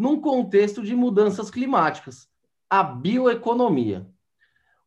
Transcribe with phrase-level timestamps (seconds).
[0.00, 2.26] num contexto de mudanças climáticas:
[2.68, 4.08] a bioeconomia.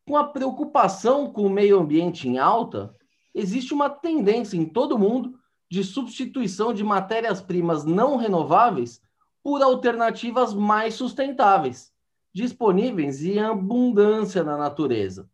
[0.04, 2.94] Com a preocupação com o meio ambiente em alta,
[3.32, 5.38] existe uma tendência em todo o mundo
[5.70, 9.00] de substituição de matérias-primas não renováveis
[9.42, 11.92] por alternativas mais sustentáveis,
[12.32, 15.30] disponíveis em abundância na natureza.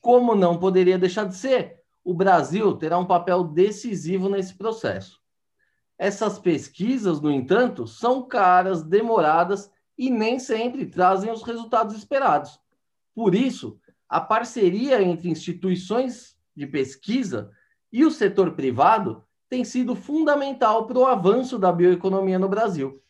[0.00, 5.23] Como não poderia deixar de ser, o Brasil terá um papel decisivo nesse processo.
[5.98, 12.60] Essas pesquisas, no entanto, são caras, demoradas e nem sempre trazem os resultados esperados.
[13.14, 13.78] Por isso,
[14.08, 17.50] a parceria entre instituições de pesquisa
[17.92, 23.00] e o setor privado tem sido fundamental para o avanço da bioeconomia no Brasil.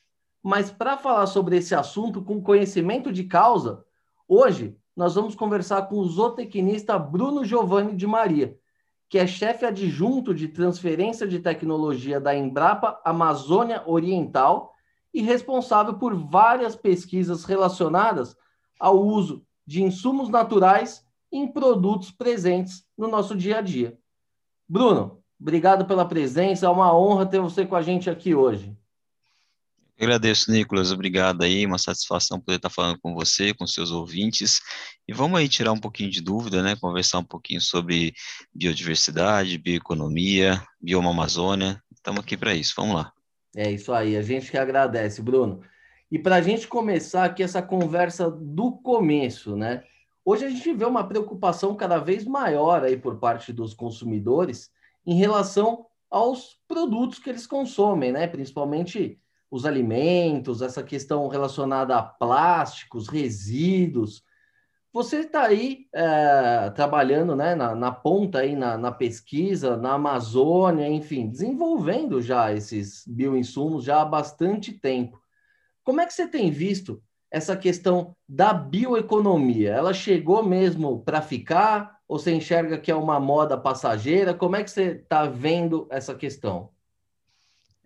[0.42, 3.82] Mas para falar sobre esse assunto com conhecimento de causa,
[4.28, 8.58] hoje nós vamos conversar com o zootecnista Bruno Giovanni de Maria,
[9.14, 14.74] que é chefe adjunto de transferência de tecnologia da Embrapa Amazônia Oriental
[15.14, 18.36] e responsável por várias pesquisas relacionadas
[18.76, 23.96] ao uso de insumos naturais em produtos presentes no nosso dia a dia.
[24.68, 28.76] Bruno, obrigado pela presença, é uma honra ter você com a gente aqui hoje.
[30.04, 34.60] Agradeço, Nicolas, obrigado aí, uma satisfação poder estar falando com você, com seus ouvintes,
[35.08, 38.12] e vamos aí tirar um pouquinho de dúvida, né, conversar um pouquinho sobre
[38.54, 43.14] biodiversidade, bioeconomia, bioma Amazônia, estamos aqui para isso, vamos lá.
[43.56, 45.62] É isso aí, a gente que agradece, Bruno.
[46.12, 49.84] E para a gente começar aqui essa conversa do começo, né,
[50.22, 54.70] hoje a gente vê uma preocupação cada vez maior aí por parte dos consumidores
[55.06, 59.18] em relação aos produtos que eles consomem, né, principalmente
[59.54, 64.20] os alimentos, essa questão relacionada a plásticos, resíduos.
[64.92, 70.88] Você está aí é, trabalhando né, na, na, ponta, aí, na, na, pesquisa, na Amazônia,
[70.88, 75.22] enfim, desenvolvendo já esses bioinsumos já há bastante tempo.
[75.84, 77.00] Como é que você tem visto
[77.30, 79.70] essa questão da bioeconomia?
[79.70, 82.00] Ela chegou mesmo para ficar?
[82.08, 84.34] Ou você enxerga que é uma moda passageira?
[84.34, 86.73] Como é que você está vendo essa questão?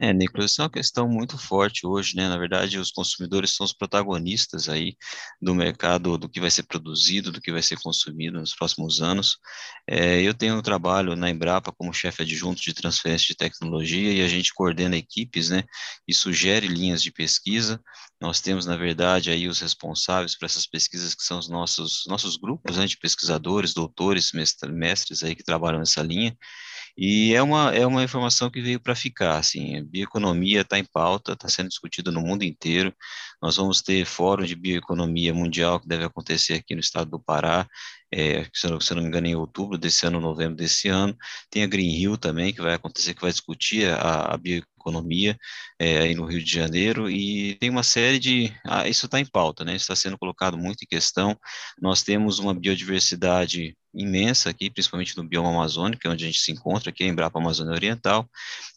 [0.01, 2.29] É, Nicolas, isso é uma questão muito forte hoje, né?
[2.29, 4.97] Na verdade, os consumidores são os protagonistas aí
[5.43, 9.39] do mercado, do que vai ser produzido, do que vai ser consumido nos próximos anos.
[9.89, 14.23] É, eu tenho um trabalho na Embrapa como chefe adjunto de transferência de tecnologia e
[14.23, 15.65] a gente coordena equipes, né?
[16.07, 17.81] E sugere linhas de pesquisa.
[18.21, 22.37] Nós temos, na verdade, aí os responsáveis por essas pesquisas, que são os nossos, nossos
[22.37, 24.31] grupos né, de pesquisadores, doutores,
[24.69, 26.37] mestres aí que trabalham nessa linha.
[27.01, 31.33] E é uma, é uma informação que veio para ficar, assim, bioeconomia está em pauta,
[31.35, 32.93] está sendo discutida no mundo inteiro,
[33.41, 37.69] nós vamos ter fórum de bioeconomia mundial que deve acontecer aqui no estado do Pará,
[38.13, 41.17] é, se, eu, se não me engano, em outubro desse ano, novembro desse ano.
[41.51, 45.39] Tem a Green Hill também, que vai acontecer, que vai discutir a, a bioeconomia
[45.79, 48.53] é, aí no Rio de Janeiro, e tem uma série de.
[48.67, 49.77] Ah, isso está em pauta, né?
[49.77, 51.39] Está sendo colocado muito em questão.
[51.81, 56.53] Nós temos uma biodiversidade imensa aqui, principalmente no bioma amazônico, é onde a gente se
[56.53, 58.29] encontra, aqui em Embrapa Amazônia Oriental,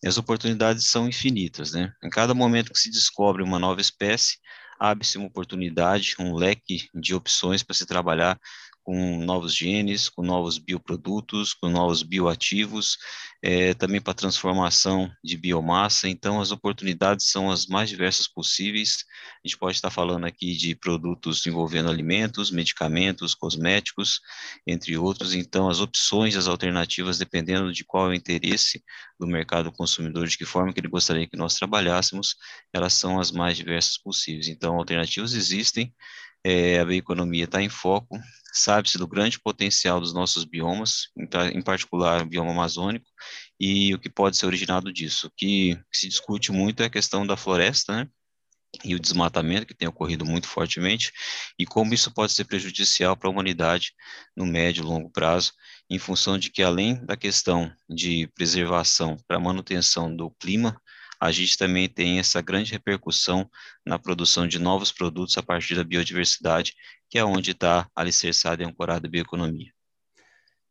[0.03, 1.93] e as oportunidades são infinitas, né?
[2.03, 4.37] Em cada momento que se descobre uma nova espécie,
[4.79, 8.39] abre-se uma oportunidade, um leque de opções para se trabalhar
[8.91, 12.97] com novos genes, com novos bioprodutos, com novos bioativos,
[13.41, 16.09] é, também para transformação de biomassa.
[16.09, 19.05] Então, as oportunidades são as mais diversas possíveis.
[19.41, 24.19] A gente pode estar falando aqui de produtos envolvendo alimentos, medicamentos, cosméticos,
[24.67, 25.33] entre outros.
[25.33, 28.83] Então, as opções, as alternativas, dependendo de qual é o interesse
[29.17, 32.35] do mercado consumidor, de que forma que ele gostaria que nós trabalhássemos,
[32.73, 34.49] elas são as mais diversas possíveis.
[34.49, 35.93] Então, alternativas existem.
[36.43, 38.19] É, a bioeconomia está em foco,
[38.51, 41.09] sabe-se do grande potencial dos nossos biomas,
[41.53, 43.05] em particular o bioma amazônico,
[43.59, 45.27] e o que pode ser originado disso.
[45.27, 48.07] O que se discute muito é a questão da floresta, né?
[48.83, 51.11] E o desmatamento que tem ocorrido muito fortemente,
[51.59, 53.93] e como isso pode ser prejudicial para a humanidade
[54.35, 55.51] no médio e longo prazo,
[55.89, 60.81] em função de que, além da questão de preservação para manutenção do clima,
[61.21, 63.47] a gente também tem essa grande repercussão
[63.85, 66.73] na produção de novos produtos a partir da biodiversidade,
[67.07, 69.71] que é onde está alicerçada e ancorada a bioeconomia.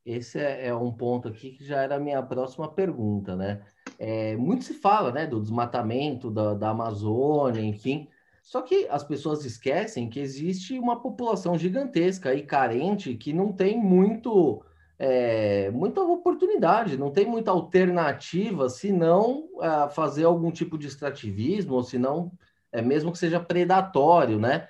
[0.04, 3.64] Esse é, é, um ponto aqui que já era a minha próxima pergunta, né?
[3.96, 8.08] É, muito se fala, né, do desmatamento da, da Amazônia, enfim,
[8.42, 13.78] Só que as pessoas esquecem que existe uma população gigantesca e carente que não tem
[13.78, 14.64] muito
[15.02, 21.72] é, muita oportunidade, não tem muita alternativa se não é, fazer algum tipo de extrativismo,
[21.72, 22.30] ou se não,
[22.70, 24.68] é, mesmo que seja predatório, né?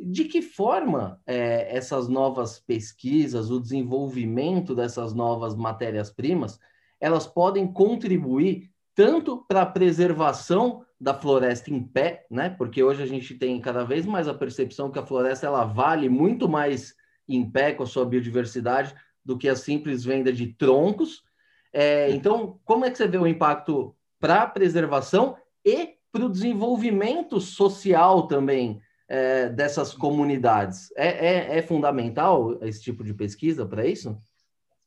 [0.00, 6.58] De que forma é, essas novas pesquisas, o desenvolvimento dessas novas matérias-primas,
[6.98, 12.48] elas podem contribuir tanto para a preservação da floresta em pé, né?
[12.48, 16.08] Porque hoje a gente tem cada vez mais a percepção que a floresta ela vale
[16.08, 16.96] muito mais
[17.28, 18.94] em pé com a sua biodiversidade
[19.28, 21.22] do que a simples venda de troncos.
[21.70, 26.30] É, então, como é que você vê o impacto para a preservação e para o
[26.30, 30.90] desenvolvimento social também é, dessas comunidades?
[30.96, 34.16] É, é, é fundamental esse tipo de pesquisa para isso?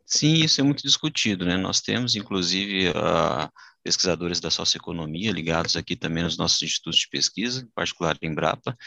[0.07, 1.55] Sim, isso é muito discutido, né?
[1.55, 3.47] Nós temos, inclusive, uh,
[3.83, 8.78] pesquisadores da socioeconomia ligados aqui também nos nossos institutos de pesquisa, em particular em Embrapa,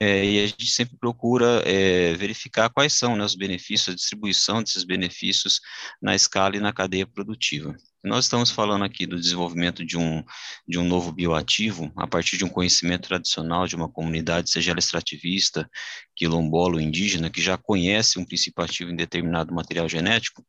[0.00, 4.62] é, e a gente sempre procura é, verificar quais são né, os benefícios, a distribuição
[4.62, 5.60] desses benefícios
[6.00, 7.74] na escala e na cadeia produtiva.
[8.06, 10.22] Nós estamos falando aqui do desenvolvimento de um,
[10.66, 14.78] de um novo bioativo a partir de um conhecimento tradicional de uma comunidade, seja ela
[14.78, 15.68] extrativista,
[16.14, 20.46] quilombola ou indígena, que já conhece um princípio ativo em determinado material genético,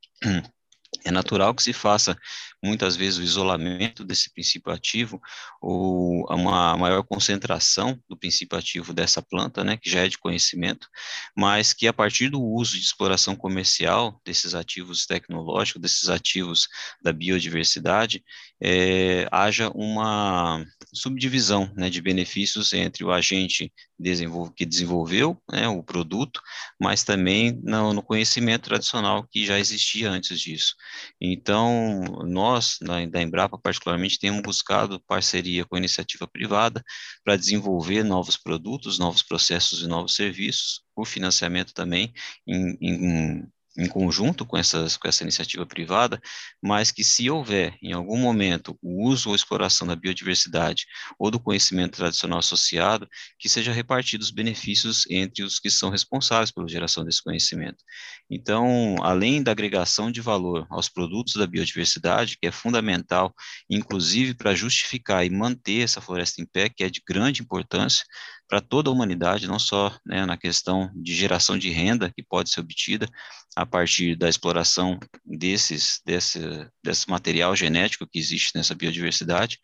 [1.08, 2.18] é natural que se faça
[2.64, 5.22] muitas vezes o isolamento desse princípio ativo
[5.62, 10.88] ou uma maior concentração do princípio ativo dessa planta, né, que já é de conhecimento,
[11.36, 16.68] mas que a partir do uso de exploração comercial desses ativos tecnológicos, desses ativos
[17.02, 18.24] da biodiversidade,
[18.62, 25.84] é, haja uma subdivisão né, de benefícios entre o agente desenvolve, que desenvolveu né, o
[25.84, 26.42] produto,
[26.80, 30.76] mas também no, no, conhecimento tradicional que já existia antes disso.
[31.20, 36.84] Então, nós, da, Embrapa particularmente, temos buscado parceria com a iniciativa privada
[37.24, 42.14] para desenvolver novos produtos, novos processos e novos serviços, por financiamento também
[42.48, 43.48] em, em
[43.78, 46.20] em conjunto com, essas, com essa iniciativa privada,
[46.62, 50.86] mas que se houver, em algum momento, o uso ou exploração da biodiversidade
[51.20, 53.08] ou do conhecimento tradicional associado,
[53.38, 57.84] que seja repartido os benefícios entre os que são responsáveis pela geração desse conhecimento.
[58.30, 63.34] Então, além da agregação de valor aos produtos da biodiversidade, que é fundamental,
[63.70, 68.06] inclusive para justificar e manter essa floresta em pé, que é de grande importância,
[68.48, 72.50] para toda a humanidade, não só né, na questão de geração de renda que pode
[72.50, 73.08] ser obtida
[73.56, 76.40] a partir da exploração desses, desse,
[76.84, 79.60] desse material genético que existe nessa biodiversidade,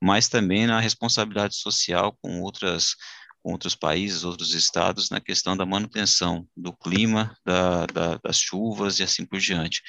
[0.00, 2.94] mas também na responsabilidade social com outras
[3.42, 9.02] outros países, outros estados, na questão da manutenção do clima, da, da, das chuvas e
[9.02, 9.80] assim por diante.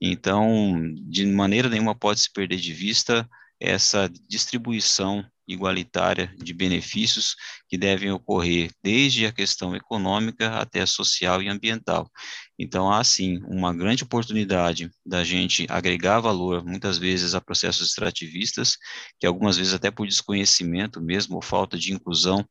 [0.00, 0.74] Então,
[1.08, 3.26] de maneira nenhuma pode se perder de vista
[3.58, 7.36] essa distribuição igualitária de benefícios
[7.68, 12.10] que devem ocorrer desde a questão econômica até a social e ambiental.
[12.58, 18.76] Então, há sim uma grande oportunidade da gente agregar valor, muitas vezes, a processos extrativistas,
[19.18, 22.46] que algumas vezes até por desconhecimento mesmo, ou falta de inclusão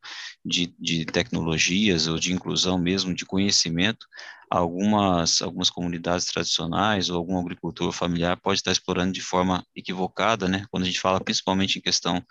[0.45, 4.05] de, de tecnologias, ou de inclusão mesmo de conhecimento,
[4.49, 10.65] algumas, algumas comunidades tradicionais ou algum agricultor familiar pode estar explorando de forma equivocada, né?
[10.71, 12.23] Quando a gente fala principalmente em questão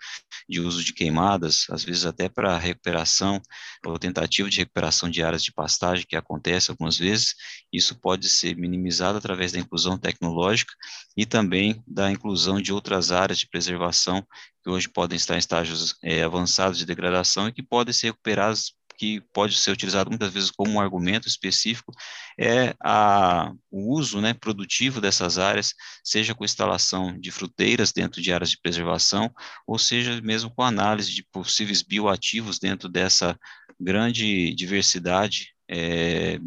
[0.47, 3.41] de uso de queimadas, às vezes até para recuperação
[3.85, 7.35] ou tentativa de recuperação de áreas de pastagem, que acontece algumas vezes,
[7.75, 10.73] isso pode ser minimizado através da inclusão tecnológica
[11.15, 14.25] e também da inclusão de outras áreas de preservação
[14.63, 18.73] que hoje podem estar em estágios é, avançados de degradação e que podem ser recuperadas
[18.97, 21.91] que pode ser utilizado muitas vezes como um argumento específico,
[22.39, 28.31] é a, o uso né, produtivo dessas áreas, seja com instalação de fruteiras dentro de
[28.31, 29.29] áreas de preservação,
[29.67, 33.37] ou seja mesmo com análise de possíveis bioativos dentro dessa
[33.79, 36.37] grande diversidade é,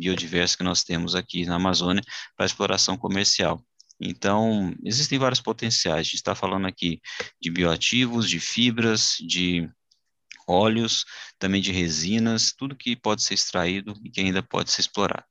[0.56, 2.02] que nós temos aqui na Amazônia
[2.36, 3.62] para exploração comercial.
[4.00, 6.00] Então, existem vários potenciais.
[6.00, 7.00] A gente está falando aqui
[7.40, 9.68] de bioativos, de fibras, de
[10.46, 11.04] óleos,
[11.38, 15.26] também de resinas, tudo que pode ser extraído e que ainda pode ser explorado.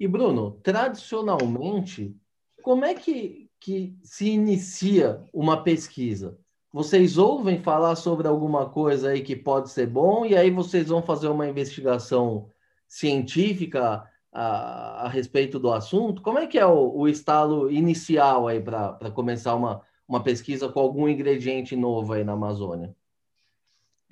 [0.00, 2.14] E Bruno, tradicionalmente,
[2.62, 6.38] como é que, que se inicia uma pesquisa?
[6.72, 11.02] Vocês ouvem falar sobre alguma coisa aí que pode ser bom e aí vocês vão
[11.02, 12.48] fazer uma investigação
[12.88, 16.22] científica a, a respeito do assunto?
[16.22, 20.80] Como é que é o, o estalo inicial aí para começar uma, uma pesquisa com
[20.80, 22.94] algum ingrediente novo aí na Amazônia?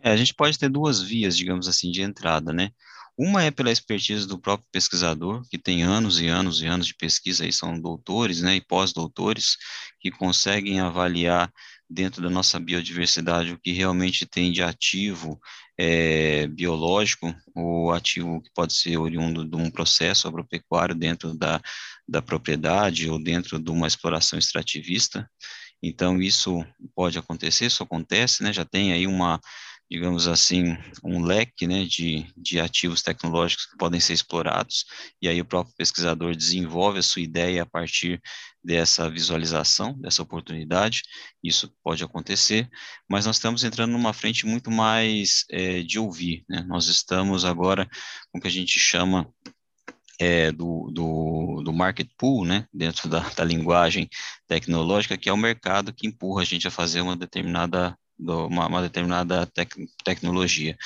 [0.02, 2.70] É, a gente pode ter duas vias, digamos assim, de entrada, né?
[3.18, 6.94] Uma é pela expertise do próprio pesquisador, que tem anos e anos e anos de
[6.94, 9.56] pesquisa, aí são doutores, né, e pós-doutores,
[9.98, 11.50] que conseguem avaliar
[11.88, 15.40] dentro da nossa biodiversidade o que realmente tem de ativo
[15.78, 21.60] é, biológico ou ativo que pode ser oriundo de um processo agropecuário dentro da,
[22.08, 25.28] da propriedade ou dentro de uma exploração extrativista.
[25.82, 26.64] Então, isso
[26.94, 28.52] pode acontecer, isso acontece, né?
[28.52, 29.40] Já tem aí uma,
[29.90, 34.84] digamos assim, um leque né, de, de ativos tecnológicos que podem ser explorados,
[35.22, 38.20] e aí o próprio pesquisador desenvolve a sua ideia a partir
[38.62, 41.02] dessa visualização, dessa oportunidade,
[41.42, 42.68] isso pode acontecer,
[43.08, 46.64] mas nós estamos entrando numa frente muito mais é, de ouvir, né?
[46.66, 47.88] nós estamos agora
[48.32, 49.32] com o que a gente chama
[50.18, 54.08] é, do, do, do, market pool, né, dentro da, da linguagem
[54.46, 58.82] tecnológica, que é o mercado que empurra a gente a fazer uma determinada uma, uma,
[58.82, 59.70] determinada tec
[60.04, 60.76] tecnologia.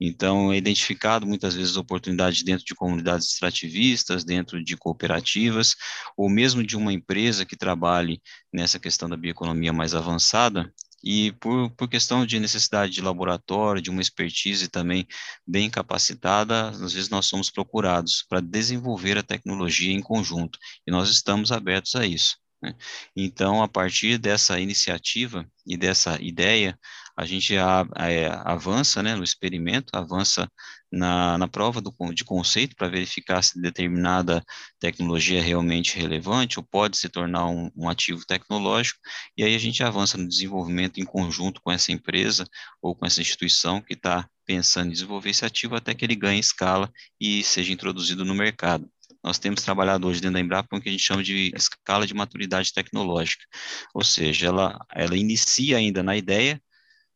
[0.00, 5.76] Então, é identificado muitas vezes oportunidades dentro de comunidades extrativistas, dentro de cooperativas,
[6.16, 8.20] ou mesmo de uma empresa que trabalhe
[8.52, 13.90] nessa questão da bioeconomia mais avançada, e por, por questão de necessidade de laboratório, de
[13.90, 15.06] uma expertise também
[15.46, 21.08] bem capacitada, às vezes nós somos procurados para desenvolver a tecnologia em conjunto, e nós
[21.10, 22.39] estamos abertos a isso.
[22.62, 22.74] Né?
[23.16, 26.78] Então, a partir dessa iniciativa e dessa ideia,
[27.16, 30.50] a gente a, a, é, avança né, no experimento, avança
[30.90, 34.42] na, na prova do, de conceito para verificar se determinada
[34.78, 38.98] tecnologia é realmente relevante ou pode se tornar um, um ativo tecnológico,
[39.36, 42.46] e aí a gente avança no desenvolvimento em conjunto com essa empresa
[42.82, 46.40] ou com essa instituição que está pensando em desenvolver esse ativo até que ele ganhe
[46.40, 46.90] escala
[47.20, 48.90] e seja introduzido no mercado
[49.22, 52.14] nós temos trabalhado hoje dentro da Embrapa o que a gente chama de escala de
[52.14, 53.44] maturidade tecnológica,
[53.94, 56.60] ou seja, ela, ela inicia ainda na ideia,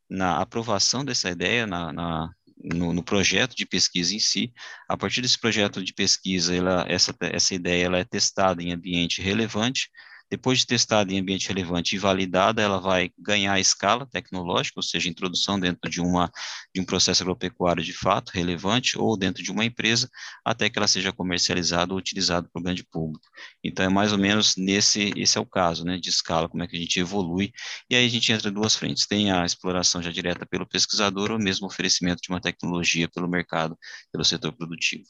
[0.09, 2.31] na aprovação dessa ideia, na, na
[2.63, 4.53] no, no, projeto de pesquisa em si.
[4.89, 9.21] A partir desse projeto de pesquisa, ela, essa, essa ideia ela é testada em ambiente
[9.21, 9.91] relevante,
[10.31, 15.09] depois de testada em ambiente relevante e validada, ela vai ganhar escala tecnológica, ou seja,
[15.09, 16.31] introdução dentro de, uma,
[16.75, 20.11] de um processo agropecuário de fato relevante ou dentro de uma empresa,
[20.45, 23.25] até que ela seja comercializada ou utilizada para o grande público.
[23.63, 26.67] Então, é mais ou menos nesse, esse é o caso, né, de escala, como é
[26.67, 27.53] que a gente evolui,
[27.89, 31.31] e aí a gente entra em duas frentes, tem a exploração já direta pelo pesquisador
[31.31, 33.79] ou mesmo oferecimento de uma tecnologia pelo mercado,
[34.11, 35.07] pelo setor produtivo.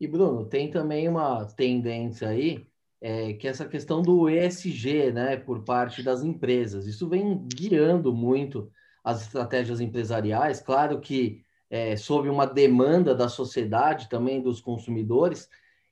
[0.00, 2.67] E Bruno, tem também uma tendência aí
[3.00, 6.86] é, que essa questão do ESG, né, por parte das empresas.
[6.86, 8.70] Isso vem guiando muito
[9.04, 10.60] as estratégias empresariais.
[10.60, 15.48] Claro que é, sob uma demanda da sociedade, também dos consumidores.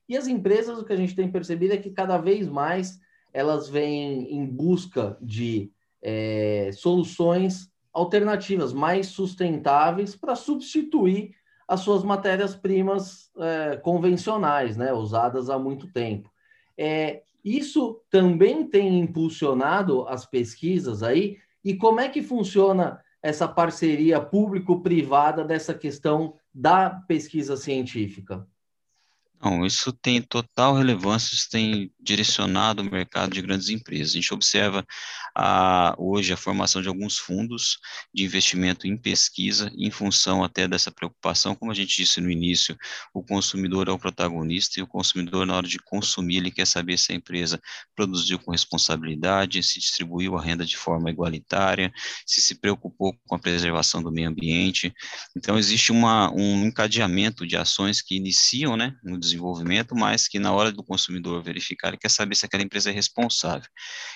[0.08, 2.98] E as empresas, o que a gente tem percebido é que cada vez mais
[3.32, 5.70] elas vêm em busca de
[6.02, 11.34] é, soluções alternativas mais sustentáveis para substituir
[11.68, 16.30] as suas matérias-primas é, convencionais, né, usadas há muito tempo.
[16.78, 21.38] É, isso também tem impulsionado as pesquisas aí?
[21.64, 28.47] E como é que funciona essa parceria público-privada dessa questão da pesquisa científica?
[29.42, 34.12] Não, isso tem total relevância, isso tem direcionado o mercado de grandes empresas.
[34.12, 34.84] A gente observa
[35.34, 37.78] a, hoje a formação de alguns fundos
[38.14, 42.76] de investimento em pesquisa, em função até dessa preocupação, como a gente disse no início,
[43.12, 46.96] o consumidor é o protagonista e o consumidor, na hora de consumir, ele quer saber
[46.96, 47.60] se a empresa
[47.94, 51.92] produziu com responsabilidade, se distribuiu a renda de forma igualitária,
[52.24, 54.94] se se preocupou com a preservação do meio ambiente.
[55.36, 60.52] Então, existe uma, um encadeamento de ações que iniciam né, no desenvolvimento, mas que na
[60.52, 63.68] hora do consumidor verificar, ele quer saber se aquela empresa é responsável.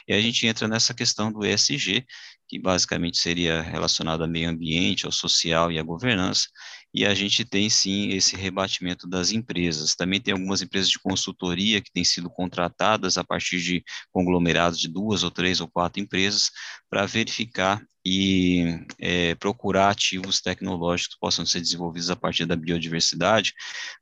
[0.09, 2.07] E a gente entra nessa questão do ESG,
[2.49, 6.49] que basicamente seria relacionado ao meio ambiente, ao social e à governança,
[6.93, 9.95] e a gente tem sim esse rebatimento das empresas.
[9.95, 14.89] Também tem algumas empresas de consultoria que têm sido contratadas a partir de conglomerados de
[14.89, 16.51] duas ou três ou quatro empresas
[16.91, 23.55] para verificar e é, procurar ativos tecnológicos que possam ser desenvolvidos a partir da biodiversidade,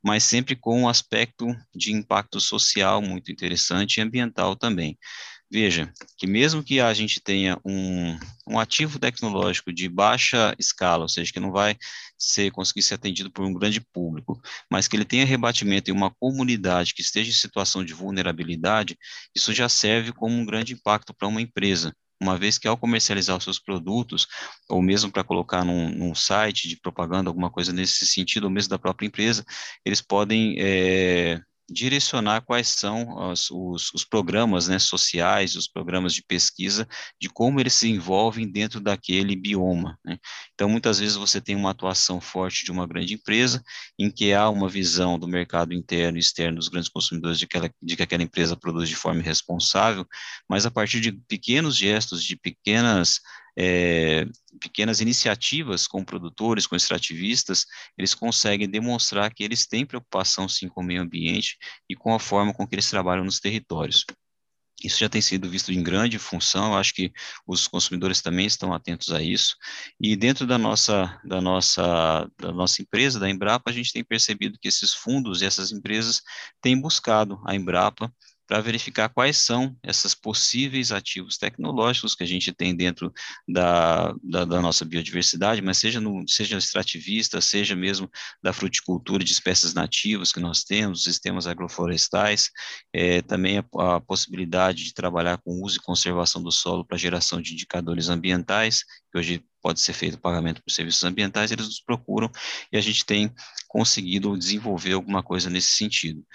[0.03, 4.97] mas sempre com um aspecto de impacto social muito interessante e ambiental também.
[5.51, 8.15] Veja, que mesmo que a gente tenha um,
[8.47, 11.75] um ativo tecnológico de baixa escala, ou seja, que não vai
[12.19, 14.39] ser conseguir ser atendido por um grande público,
[14.71, 18.95] mas que ele tenha rebatimento em uma comunidade que esteja em situação de vulnerabilidade,
[19.35, 23.37] isso já serve como um grande impacto para uma empresa, uma vez que ao comercializar
[23.37, 24.27] os seus produtos,
[24.69, 28.69] ou mesmo para colocar num, num, site de propaganda, alguma coisa nesse sentido, ou mesmo
[28.69, 29.45] da própria empresa,
[29.85, 36.23] eles podem é, direcionar quais são os, os, os, programas né, sociais, os programas de
[36.23, 36.87] pesquisa,
[37.21, 39.97] de como eles se envolvem dentro daquele bioma.
[40.03, 40.17] Né?
[40.53, 43.63] Então, muitas vezes você tem uma atuação forte de uma grande empresa,
[43.97, 47.57] em que há uma visão do mercado interno e externo dos grandes consumidores de que,
[47.57, 50.05] ela, de que aquela empresa produz de forma responsável,
[50.49, 53.19] mas a partir de pequenos gestos, de pequenas
[53.61, 54.25] é,
[54.61, 57.65] pequenas iniciativas com produtores, com extrativistas,
[57.97, 61.57] eles conseguem demonstrar que eles têm preocupação sim com o meio ambiente
[61.89, 64.05] e com a forma com que eles trabalham nos territórios.
[64.81, 67.11] Isso já tem sido visto em grande função, acho que
[67.45, 69.57] os consumidores também estão atentos a isso.
[69.99, 74.57] E dentro da nossa, da nossa, da nossa empresa, da Embrapa, a gente tem percebido
[74.57, 76.21] que esses fundos e essas empresas
[76.61, 78.09] têm buscado a Embrapa
[78.49, 83.13] para verificar quais são esses possíveis ativos tecnológicos que a gente tem dentro
[83.47, 88.09] da, da, da, nossa biodiversidade, mas seja, no, seja extrativista, seja mesmo
[88.41, 92.49] da fruticultura de espécies nativas que nós temos, sistemas agroflorestais,
[92.91, 97.39] é, também a, a possibilidade de trabalhar com uso e conservação do solo para geração
[97.39, 102.31] de indicadores ambientais, que hoje pode ser feito pagamento por serviços ambientais, eles nos procuram
[102.71, 103.31] e a gente tem
[103.67, 106.25] conseguido desenvolver alguma coisa nesse sentido.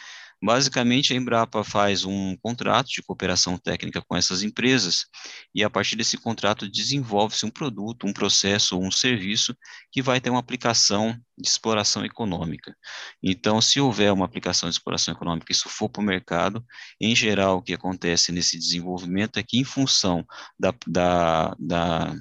[0.43, 5.07] Basicamente, a Embrapa faz um contrato de cooperação técnica com essas empresas
[5.55, 9.57] e, a partir desse contrato, desenvolve-se um produto, um processo ou um serviço
[9.91, 12.77] que vai ter uma aplicação de exploração econômica.
[13.23, 16.65] Então, se houver uma aplicação de exploração econômica, isso for para o mercado,
[17.01, 20.25] em geral, o que acontece nesse desenvolvimento é que, em função
[20.59, 22.15] da, da, da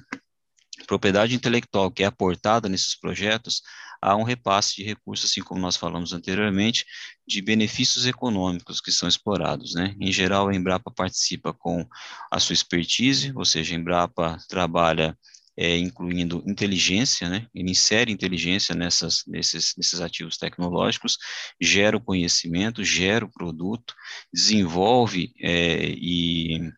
[0.87, 3.61] propriedade intelectual que é aportada nesses projetos,
[4.03, 6.85] há um repasse de recursos, assim como nós falamos anteriormente,
[7.25, 9.73] de benefícios econômicos que são explorados.
[9.73, 9.95] Né?
[9.99, 11.87] Em geral, a Embrapa participa com
[12.29, 15.17] a sua expertise, ou seja, a Embrapa trabalha
[15.55, 17.47] é, incluindo inteligência, né?
[17.53, 21.17] ele insere inteligência nessas, nesses, nesses ativos tecnológicos,
[21.61, 23.93] gera o conhecimento, gera o produto,
[24.33, 26.71] desenvolve é, e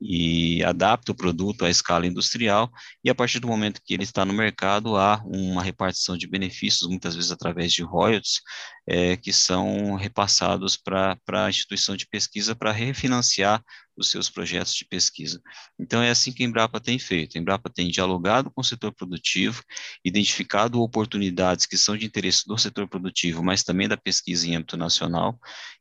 [0.00, 2.70] e adapta o produto à escala industrial,
[3.02, 6.88] e a partir do momento que ele está no mercado, há uma repartição de benefícios,
[6.88, 8.40] muitas vezes através de royalties,
[8.88, 13.62] é, que são repassados para a instituição de pesquisa para refinanciar
[13.96, 15.40] os seus projetos de pesquisa.
[15.78, 17.36] Então, é assim que a Embrapa tem feito.
[17.36, 19.62] A Embrapa tem dialogado com o setor produtivo,
[20.04, 24.76] identificado oportunidades que são de interesse do setor produtivo, mas também da pesquisa em âmbito
[24.76, 25.38] nacional,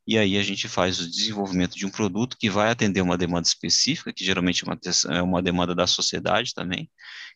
[0.07, 3.47] e aí a gente faz o desenvolvimento de um produto que vai atender uma demanda
[3.47, 6.89] específica, que geralmente é uma, é uma demanda da sociedade também,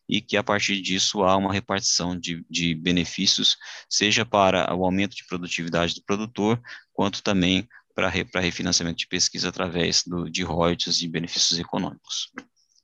[0.10, 3.56] e que a partir disso há uma repartição de, de benefícios,
[3.88, 6.60] seja para o aumento de produtividade do produtor,
[6.91, 12.34] quanto também para re, refinanciamento de pesquisa através do, de royalties e benefícios econômicos.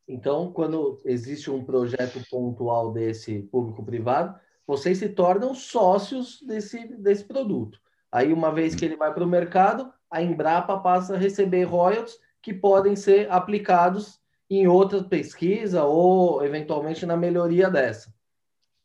[0.08, 7.80] Então, quando existe um projeto pontual desse público-privado, vocês se tornam sócios desse, desse produto.
[8.12, 12.20] Aí, uma vez que ele vai para o mercado, a Embrapa passa a receber royalties
[12.42, 18.14] que podem ser aplicados em outra pesquisa ou, eventualmente, na melhoria dessa.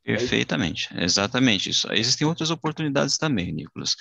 [0.02, 1.86] Perfeitamente, exatamente isso.
[1.92, 3.94] Existem outras oportunidades também, Nicolas.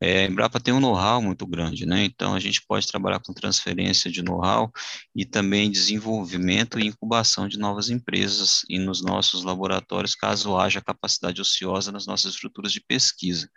[0.00, 2.04] É, a Embrapa tem um know-how muito grande, né?
[2.04, 4.70] Então a gente pode trabalhar com transferência de know-how
[5.14, 11.40] e também desenvolvimento e incubação de novas empresas e nos nossos laboratórios, caso haja capacidade
[11.40, 13.48] ociosa nas nossas estruturas de pesquisa.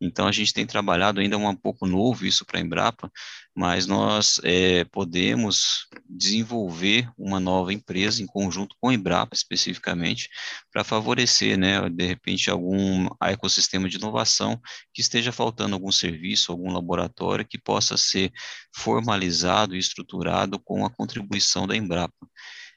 [0.00, 3.10] Então, a gente tem trabalhado ainda um pouco novo isso para a Embrapa,
[3.54, 10.28] mas nós é, podemos desenvolver uma nova empresa em conjunto com a Embrapa, especificamente,
[10.70, 14.60] para favorecer, né, de repente, algum ecossistema de inovação
[14.92, 18.30] que esteja faltando algum serviço, algum laboratório que possa ser
[18.74, 22.14] formalizado e estruturado com a contribuição da Embrapa.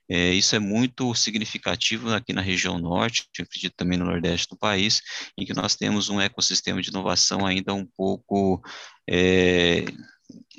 [0.09, 4.57] É, isso é muito significativo aqui na região norte, eu acredito também no nordeste do
[4.57, 5.01] país,
[5.37, 8.61] em que nós temos um ecossistema de inovação ainda um pouco
[9.07, 9.85] é,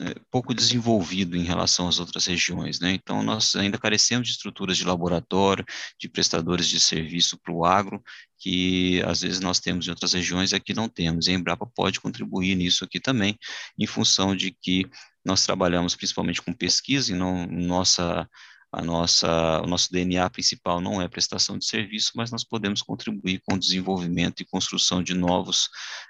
[0.00, 2.92] é, pouco desenvolvido em relação às outras regiões, né?
[2.92, 5.64] Então, nós ainda carecemos de estruturas de laboratório,
[5.98, 8.02] de prestadores de serviço para o agro,
[8.38, 11.26] que às vezes nós temos em outras regiões e aqui não temos.
[11.26, 13.38] E a Embrapa pode contribuir nisso aqui também,
[13.78, 14.86] em função de que
[15.24, 18.28] nós trabalhamos principalmente com pesquisa e não nossa
[18.72, 23.42] a nossa, o nosso DNA principal não é prestação de serviço, mas nós podemos contribuir
[23.44, 25.68] com o desenvolvimento e construção de novos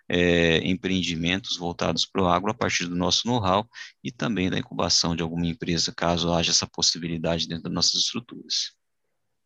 [0.09, 3.67] é, empreendimentos voltados para o agro a partir do nosso know-how
[4.05, 8.75] e também da incubação de alguma empresa, caso haja essa possibilidade dentro das nossas estruturas.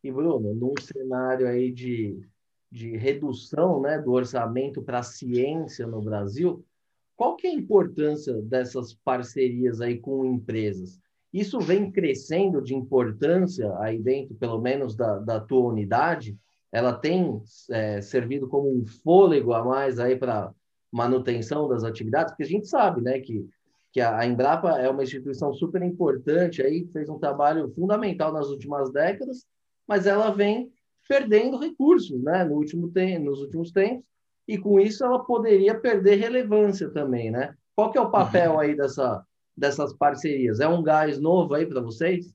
[0.03, 2.19] E Bruno, num cenário aí de,
[2.69, 6.65] de redução né, do orçamento para a ciência no Brasil,
[7.15, 10.99] qual que é a importância dessas parcerias aí com empresas?
[11.35, 16.37] Isso vem crescendo de importância aí dentro, pelo menos da, da tua unidade?
[16.71, 20.53] Ela tem é, servido como um fôlego a mais aí para
[20.89, 22.31] manutenção das atividades?
[22.31, 23.45] Porque a gente sabe, né, que,
[23.91, 28.89] que a Embrapa é uma instituição super importante aí, fez um trabalho fundamental nas últimas
[28.93, 29.45] décadas,
[29.85, 30.71] mas ela vem
[31.05, 34.05] perdendo recursos, né, no último te nos últimos tempos,
[34.47, 37.53] e com isso ela poderia perder relevância também, né?
[37.75, 38.59] Qual que é o papel uhum.
[38.61, 39.21] aí dessa
[39.57, 40.59] dessas parcerias?
[40.59, 42.33] É um gás novo aí para vocês?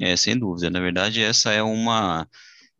[0.00, 0.70] É, sem dúvida.
[0.70, 2.26] Na verdade, essa é uma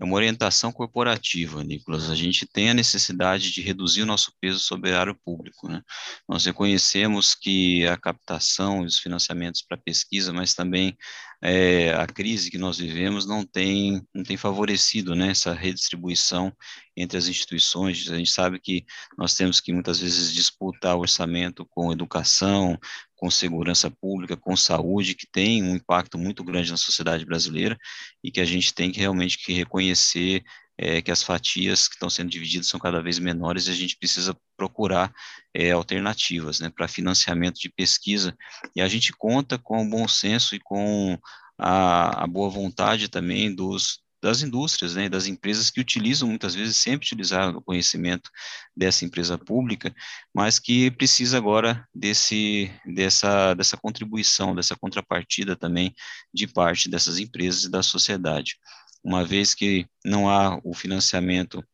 [0.02, 2.10] é uma orientação corporativa, Nicolas.
[2.10, 5.68] A gente tem a necessidade de reduzir o nosso peso sobre o erário público.
[5.68, 5.80] Né?
[6.28, 10.98] Nós reconhecemos que a captação e os financiamentos para pesquisa, mas também
[11.42, 16.52] é, a crise que nós vivemos não tem, não tem favorecido né, essa redistribuição
[16.96, 18.08] entre as instituições.
[18.08, 18.84] A gente sabe que
[19.18, 22.78] nós temos que muitas vezes disputar o orçamento com educação,
[23.16, 27.76] com segurança pública, com saúde, que tem um impacto muito grande na sociedade brasileira
[28.22, 30.44] e que a gente tem que realmente que reconhecer
[30.78, 33.96] é, que as fatias que estão sendo divididas são cada vez menores e a gente
[33.96, 35.12] precisa procurar
[35.54, 38.36] é, alternativas né, para financiamento de pesquisa.
[38.74, 41.18] E a gente conta com o bom senso e com
[41.58, 46.76] a, a boa vontade também dos, das indústrias, né, das empresas que utilizam, muitas vezes
[46.76, 48.30] sempre utilizaram o conhecimento
[48.74, 49.92] dessa empresa pública,
[50.32, 55.92] mas que precisa agora desse, dessa, dessa contribuição, dessa contrapartida também
[56.32, 58.58] de parte dessas empresas e da sociedade.
[59.02, 61.64] Uma vez que não há o financiamento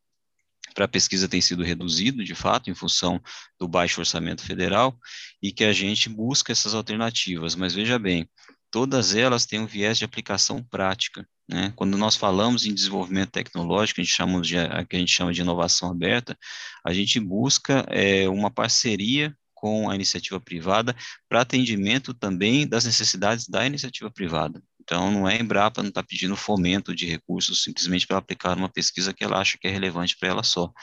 [0.73, 3.21] para pesquisa tem sido reduzido, de fato, em função
[3.59, 4.97] do baixo orçamento federal,
[5.41, 7.55] e que a gente busca essas alternativas.
[7.55, 8.29] Mas veja bem,
[8.71, 11.27] todas elas têm um viés de aplicação prática.
[11.47, 11.73] Né?
[11.75, 14.55] Quando nós falamos em desenvolvimento tecnológico, a gente chama de,
[14.87, 16.37] que a gente chama de inovação aberta,
[16.85, 20.95] a gente busca é, uma parceria com a iniciativa privada
[21.27, 24.61] para atendimento também das necessidades da iniciativa privada.
[24.89, 28.67] Então, não é a Embrapa não está pedindo fomento de recursos simplesmente para aplicar uma
[28.67, 30.73] pesquisa que ela acha que é relevante para ela só.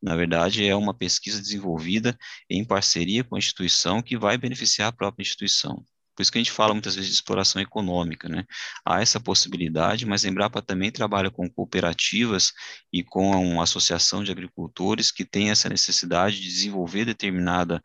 [0.00, 2.16] Na verdade, é uma pesquisa desenvolvida
[2.48, 5.84] em parceria com a instituição que vai beneficiar a própria instituição.
[6.14, 8.44] Por isso que a gente fala muitas vezes de exploração econômica, né?
[8.84, 12.52] Há essa possibilidade, mas a Embrapa também trabalha com cooperativas
[12.92, 17.82] e com uma associação de agricultores que tem essa necessidade de desenvolver determinada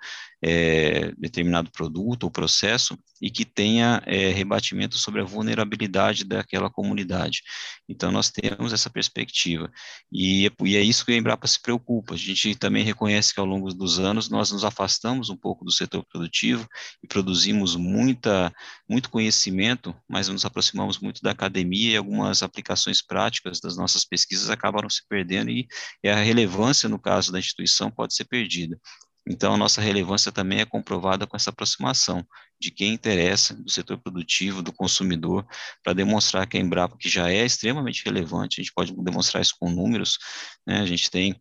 [0.48, 7.42] é, determinado produto ou processo e que tenha é, rebatimento sobre a vulnerabilidade daquela comunidade.
[7.90, 9.72] Então, nós temos essa perspectiva.
[10.12, 12.14] E, e, é isso que a Embrapa se preocupa.
[12.14, 15.72] A gente também reconhece que ao longo dos anos nós nos afastamos um pouco do
[15.72, 16.68] setor produtivo
[17.04, 18.54] e produzimos muita,
[18.88, 24.52] muito conhecimento, mas nos aproximamos muito da academia e algumas aplicações práticas das nossas pesquisas
[24.52, 25.68] acabaram se perdendo e,
[26.04, 28.80] e a relevância, no caso da instituição, pode ser perdida.
[29.28, 32.26] Então, a nossa relevância também é comprovada com essa aproximação
[32.60, 35.46] de quem interessa, do setor produtivo, do consumidor,
[35.84, 39.56] para demonstrar que a Embrapa, que já é extremamente relevante, a gente pode demonstrar isso
[39.60, 40.18] com números,
[40.66, 40.80] né?
[40.80, 41.36] a gente tem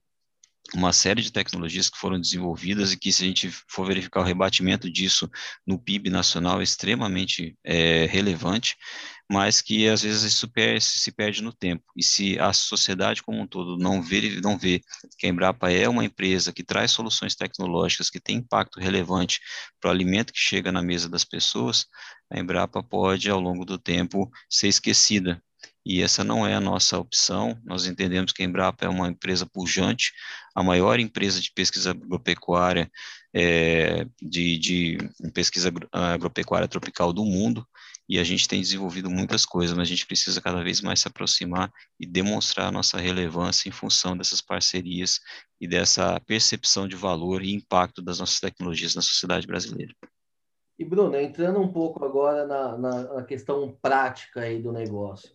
[0.73, 4.25] uma série de tecnologias que foram desenvolvidas e que, se a gente for verificar o
[4.25, 5.31] rebatimento disso
[5.67, 8.77] no PIB nacional, é extremamente é, relevante,
[9.31, 10.49] mas que às vezes isso
[10.81, 11.85] se perde no tempo.
[11.97, 14.81] E se a sociedade como um todo não vê, não vê
[15.19, 19.41] que a Embrapa é uma empresa que traz soluções tecnológicas que tem impacto relevante
[19.81, 21.87] para o alimento que chega na mesa das pessoas,
[22.31, 25.43] a Embrapa pode, ao longo do tempo, ser esquecida
[25.85, 27.61] e essa não é a nossa opção.
[27.65, 30.13] Nós entendemos que a Embrapa é uma empresa pujante,
[30.55, 32.91] a maior empresa de pesquisa agropecuária,
[33.35, 34.99] é, de, de
[35.35, 37.67] pesquisa agropecuária tropical do mundo,
[38.09, 41.09] e a gente tem desenvolvido muitas coisas, mas a gente precisa cada vez mais se
[41.09, 45.21] aproximar e demonstrar a nossa relevância em função dessas parcerias
[45.61, 49.95] e dessa percepção de valor e impacto das nossas tecnologias na sociedade brasileira.
[50.79, 55.31] E Bruno, entrando um pouco agora na, na, na questão prática aí do negócio.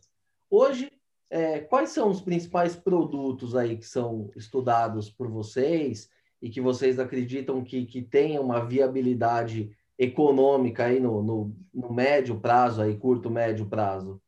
[0.50, 0.92] Hoje,
[1.30, 6.10] é, quais são os principais produtos aí que são estudados por vocês
[6.42, 12.40] e que vocês acreditam que, que tenham uma viabilidade econômica aí no, no, no médio
[12.40, 14.20] prazo, aí, curto, médio prazo?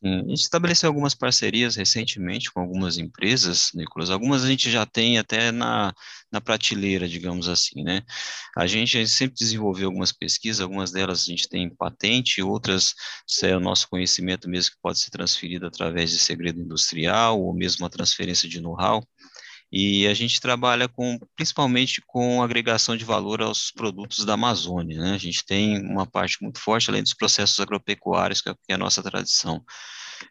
[0.00, 4.10] A gente estabeleceu algumas parcerias recentemente com algumas empresas, Nicolas.
[4.10, 5.92] Algumas a gente já tem até na,
[6.30, 8.02] na prateleira, digamos assim, né?
[8.56, 12.94] A gente, a gente sempre desenvolveu algumas pesquisas, algumas delas a gente tem patente, outras
[13.42, 17.84] é o nosso conhecimento mesmo que pode ser transferido através de segredo industrial ou mesmo
[17.84, 19.04] a transferência de know-how.
[19.70, 24.98] E a gente trabalha com, principalmente com agregação de valor aos produtos da Amazônia.
[24.98, 25.14] Né?
[25.14, 28.78] A gente tem uma parte muito forte, além dos processos agropecuários, que é, é a
[28.78, 29.62] nossa tradição.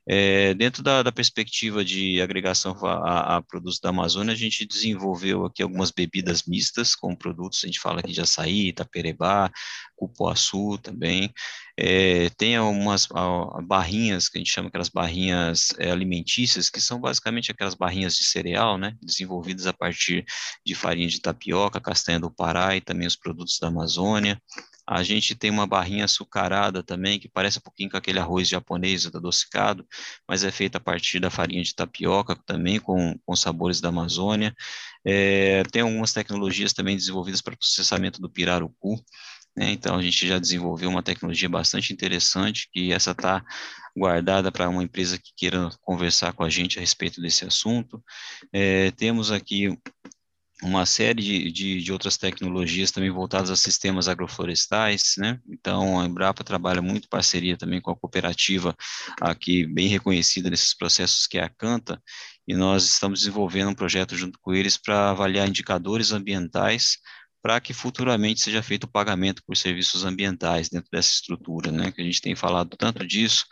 [0.08, 5.46] É, dentro da, da, perspectiva de agregação a, a, produtos da Amazônia, a gente desenvolveu
[5.46, 9.52] aqui algumas bebidas mistas com produtos, a gente fala aqui de açaí, taperebá,
[9.96, 11.34] cupuaçu também.
[11.80, 13.08] É, tem algumas
[13.64, 18.24] barrinhas, que a gente chama aquelas barrinhas é, alimentícias, que são basicamente aquelas barrinhas de
[18.24, 20.26] cereal, né, desenvolvidas a partir
[20.66, 24.42] de farinha de tapioca, castanha do Pará e também os produtos da Amazônia.
[24.88, 29.06] A gente tem uma barrinha açucarada também, que parece um pouquinho com aquele arroz japonês
[29.06, 29.86] adocicado,
[30.28, 34.56] mas é feita a partir da farinha de tapioca, também com, com sabores da Amazônia.
[35.06, 38.96] É, tem algumas tecnologias também desenvolvidas para processamento do pirarucu,
[39.58, 39.72] Né?
[39.72, 43.44] Então, a gente já desenvolveu uma tecnologia bastante interessante, que essa está
[43.98, 48.04] guardada para uma empresa que queira conversar com a gente a respeito desse assunto.
[48.54, 49.76] É, temos aqui
[50.64, 55.40] uma série de, de, de, outras tecnologias também voltadas a sistemas agroflorestais, né?
[55.48, 58.76] Então, a Embrapa trabalha muito parceria também com a cooperativa
[59.22, 62.02] aqui, bem reconhecida nesses processos, que é a Canta,
[62.48, 66.98] e nós estamos desenvolvendo um projeto junto com eles para avaliar indicadores ambientais
[67.42, 71.92] para que futuramente seja feito o pagamento por serviços ambientais dentro dessa estrutura, né?
[71.92, 73.46] Que a gente tem falado tanto disso,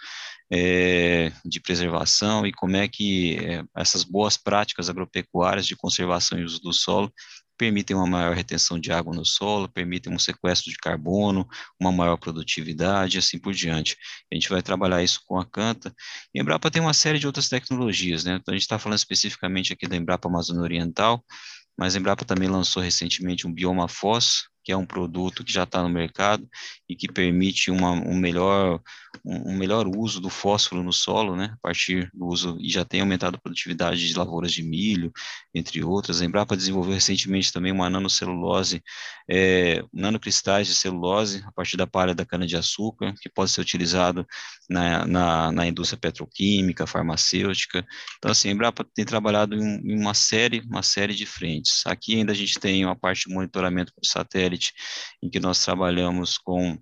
[0.51, 6.43] é, de preservação e como é que é, essas boas práticas agropecuárias de conservação e
[6.43, 7.11] uso do solo
[7.57, 11.47] permitem uma maior retenção de água no solo, permitem um sequestro de carbono,
[11.79, 13.97] uma maior produtividade e assim por diante.
[14.31, 15.93] A gente vai trabalhar isso com a Canta.
[16.33, 18.35] E a Embrapa tem uma série de outras tecnologias, né?
[18.35, 21.23] Então, a gente está falando especificamente aqui da Embrapa Amazônia Oriental,
[21.77, 25.63] mas a Embrapa também lançou recentemente um bioma FOS, que é um produto que já
[25.63, 26.49] está no mercado
[26.89, 28.81] e que permite uma, um, melhor,
[29.23, 33.01] um, melhor uso do fósforo no solo, né, a partir do uso, e já tem
[33.01, 35.13] aumentado a produtividade de lavouras de milho,
[35.53, 36.19] entre outras.
[36.19, 38.83] A Embrapa desenvolveu recentemente também uma nanocelulose,
[39.29, 44.25] é, nanocristais de celulose, a partir da palha da cana-de-açúcar, que pode ser utilizado
[44.67, 47.85] na, na, na, indústria petroquímica, farmacêutica.
[48.17, 51.83] Então, assim, a Embrapa tem trabalhado em, em uma série, uma série de frentes.
[51.85, 54.54] Aqui ainda a gente tem uma parte de monitoramento por satélite,
[55.21, 56.77] em que nós trabalhamos com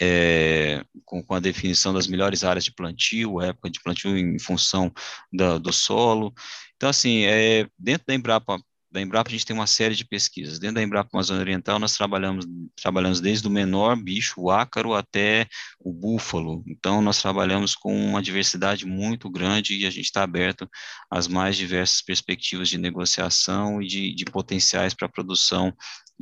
[0.00, 4.92] é, com, com, a definição das melhores áreas de plantio, época de plantio em função
[5.32, 6.34] da, do solo.
[6.74, 8.58] Então, assim, é, dentro da Embrapa,
[8.92, 10.58] da Embrapa a gente tem uma série de pesquisas.
[10.58, 15.46] Dentro da Embrapa Amazônia Oriental nós trabalhamos, trabalhamos desde o menor bicho, o ácaro, até
[15.80, 16.62] o búfalo.
[16.66, 20.68] Então nós trabalhamos com uma diversidade muito grande e a gente está aberto
[21.10, 25.72] às mais diversas perspectivas de negociação e de, de potenciais para a produção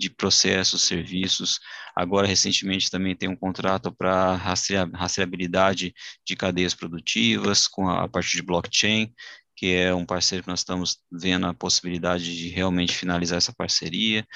[0.00, 1.60] de processos, serviços.
[1.94, 5.94] Agora, recentemente, também tem um contrato para rastreabilidade
[6.26, 9.12] de cadeias produtivas com a, a partir de blockchain,
[9.54, 14.26] que é um parceiro que nós estamos vendo a possibilidade de realmente finalizar essa parceria.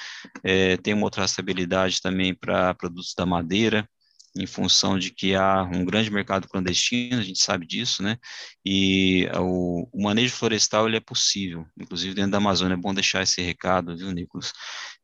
[0.43, 3.89] É, tem uma outra rastreabilidade também para produtos da madeira,
[4.37, 8.17] em função de que há um grande mercado clandestino, a gente sabe disso, né?
[8.65, 13.23] E o, o, manejo florestal ele é possível, inclusive dentro da Amazônia é bom deixar
[13.23, 14.51] esse recado, viu, Nicolas,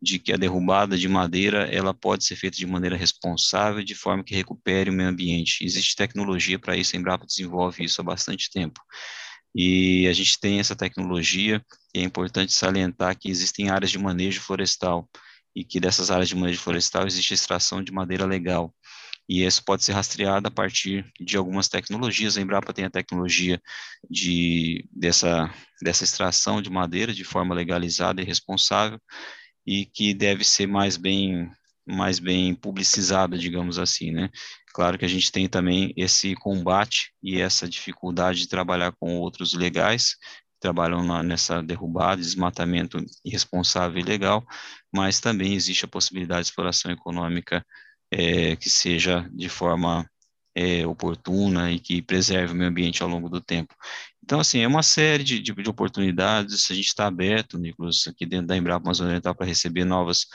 [0.01, 4.23] de que a derrubada de madeira ela pode ser feita de maneira responsável, de forma
[4.23, 5.63] que recupere o meio ambiente.
[5.63, 8.81] Existe tecnologia para isso, a Embrapa desenvolve isso há bastante tempo.
[9.55, 11.63] E a gente tem essa tecnologia,
[11.95, 15.09] e é importante salientar que existem áreas de manejo florestal,
[15.55, 18.73] e que dessas áreas de manejo florestal existe extração de madeira legal
[19.31, 22.35] e isso pode ser rastreado a partir de algumas tecnologias.
[22.35, 23.61] A Embrapa tem a tecnologia
[24.09, 25.49] de, dessa,
[25.81, 28.99] dessa extração de madeira de forma legalizada e responsável,
[29.65, 31.49] e que deve ser mais bem,
[31.87, 34.29] mais bem publicizada, digamos assim, né?
[34.73, 39.53] Claro que a gente tem também esse combate e essa dificuldade de trabalhar com outros
[39.53, 40.17] legais,
[40.59, 44.45] trabalham na, nessa derrubada, desmatamento irresponsável e ilegal,
[44.93, 47.65] mas também existe a possibilidade de exploração econômica
[48.11, 50.09] é, que seja de forma
[50.55, 53.73] é, oportuna e que preserve o meio ambiente ao longo do tempo.
[54.23, 58.25] Então, assim, é uma série de, de, de oportunidades, a gente está aberto, Nicolas, aqui
[58.25, 60.27] dentro da Embrapa Amazônia Oriental para receber novas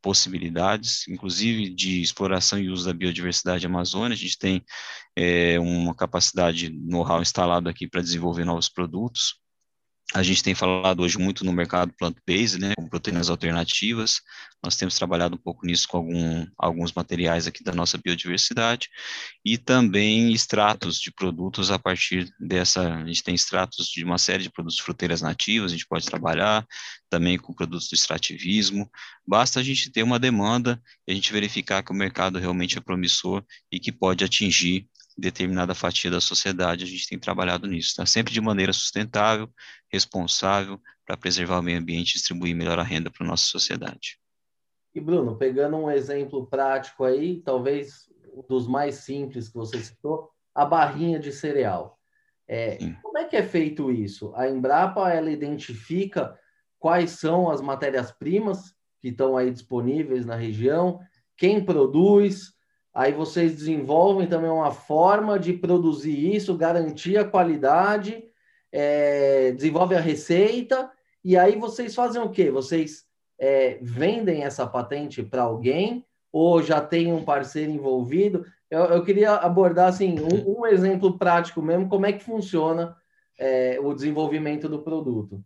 [0.00, 4.14] possibilidades, inclusive de exploração e uso da biodiversidade amazônica.
[4.14, 4.64] A gente tem
[5.16, 9.40] é, uma capacidade know-how instalado aqui para desenvolver novos produtos.
[10.14, 14.22] A gente tem falado hoje muito no mercado plant-based, né, com proteínas alternativas.
[14.64, 18.88] Nós temos trabalhado um pouco nisso com algum, alguns materiais aqui da nossa biodiversidade
[19.44, 22.94] e também extratos de produtos a partir dessa.
[22.94, 26.66] A gente tem extratos de uma série de produtos fruteiras nativas, a gente pode trabalhar
[27.10, 28.90] também com produtos do extrativismo.
[29.26, 32.80] Basta a gente ter uma demanda e a gente verificar que o mercado realmente é
[32.80, 38.06] promissor e que pode atingir determinada fatia da sociedade, a gente tem trabalhado nisso, tá?
[38.06, 39.50] Sempre de maneira sustentável,
[39.90, 44.20] responsável, para preservar o meio ambiente e distribuir melhor a renda para a nossa sociedade.
[44.94, 50.30] E Bruno, pegando um exemplo prático aí, talvez um dos mais simples que você citou,
[50.54, 51.98] a barrinha de cereal.
[52.46, 54.32] É, como é que é feito isso?
[54.34, 56.38] A Embrapa ela identifica
[56.78, 61.00] quais são as matérias-primas que estão aí disponíveis na região,
[61.36, 62.52] quem produz,
[62.98, 68.24] Aí vocês desenvolvem também uma forma de produzir isso, garantir a qualidade,
[68.72, 70.90] é, desenvolve a receita,
[71.24, 72.50] e aí vocês fazem o quê?
[72.50, 73.04] Vocês
[73.38, 78.44] é, vendem essa patente para alguém ou já tem um parceiro envolvido?
[78.68, 82.96] Eu, eu queria abordar assim um, um, exemplo prático mesmo, como é que funciona
[83.38, 85.40] é, o desenvolvimento do produto.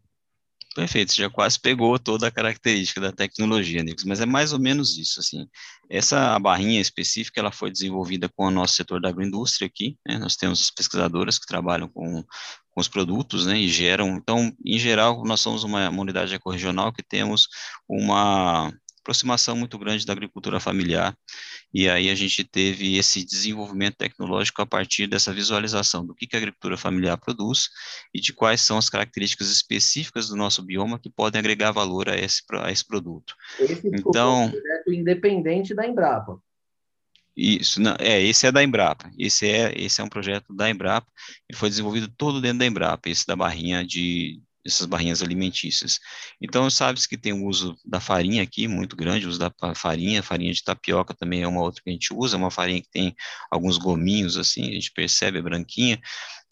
[0.74, 4.58] Perfeito, você já quase pegou toda a característica da tecnologia, Nicos, mas é mais ou
[4.58, 5.46] menos isso, assim.
[5.90, 10.16] Essa barrinha específica, ela foi desenvolvida com o nosso setor da agroindústria aqui, né?
[10.16, 12.24] Nós temos pesquisadoras que trabalham com,
[12.70, 16.90] com os produtos, né, e geram, então, em geral, nós somos uma, uma unidade ecorregional
[16.90, 17.48] que temos
[17.86, 21.16] uma aproximação muito grande da agricultura familiar,
[21.74, 26.36] e aí a gente teve esse desenvolvimento tecnológico a partir dessa visualização do que, que
[26.36, 27.68] a agricultura familiar produz
[28.14, 32.16] e de quais são as características específicas do nosso bioma que podem agregar valor a
[32.16, 33.34] esse, a esse produto.
[33.58, 36.38] Esse então, um projeto independente da Embrapa.
[37.36, 41.10] Isso, não, é, esse é da Embrapa, esse é, esse é um projeto da Embrapa,
[41.48, 45.98] ele foi desenvolvido todo dentro da Embrapa, esse da barrinha de, essas barrinhas alimentícias.
[46.40, 50.22] Então, sabe-se que tem o uso da farinha aqui, muito grande, o uso da farinha,
[50.22, 52.90] farinha de tapioca também é uma outra que a gente usa, é uma farinha que
[52.90, 53.14] tem
[53.50, 56.00] alguns gominhos, assim, a gente percebe, é branquinha,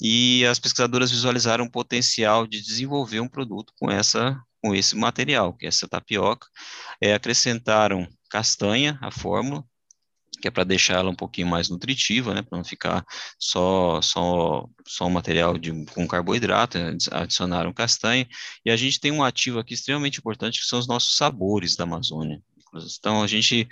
[0.00, 5.54] e as pesquisadoras visualizaram o potencial de desenvolver um produto com essa com esse material,
[5.54, 6.46] que é essa tapioca,
[7.00, 9.64] é, acrescentaram castanha, a fórmula,
[10.40, 13.04] que é para deixar ela um pouquinho mais nutritiva, né, para não ficar
[13.38, 18.26] só só só um material de com carboidrato, né, adicionaram castanha,
[18.64, 21.84] e a gente tem um ativo aqui extremamente importante que são os nossos sabores da
[21.84, 22.42] Amazônia.
[22.98, 23.68] Então a gente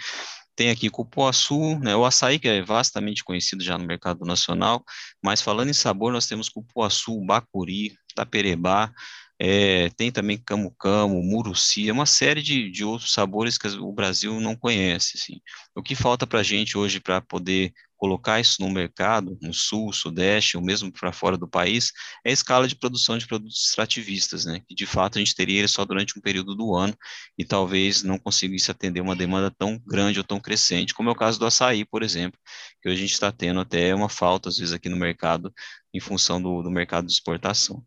[0.54, 4.84] tem aqui cupuaçu, né, o açaí que é vastamente conhecido já no mercado nacional,
[5.22, 8.92] mas falando em sabor, nós temos cupuaçu, bacuri, taperebá,
[9.40, 14.40] é, tem também camu-camu, muruci, é uma série de, de outros sabores que o Brasil
[14.40, 15.16] não conhece.
[15.16, 15.40] Assim.
[15.76, 19.92] O que falta para a gente hoje para poder colocar isso no mercado, no sul,
[19.92, 21.92] sudeste, ou mesmo para fora do país,
[22.24, 24.60] é a escala de produção de produtos extrativistas, né?
[24.68, 26.96] Que de fato a gente teria ele só durante um período do ano
[27.36, 31.16] e talvez não conseguisse atender uma demanda tão grande ou tão crescente, como é o
[31.16, 32.38] caso do açaí, por exemplo,
[32.80, 35.52] que hoje a gente está tendo até uma falta, às vezes, aqui no mercado,
[35.92, 37.84] em função do, do mercado de exportação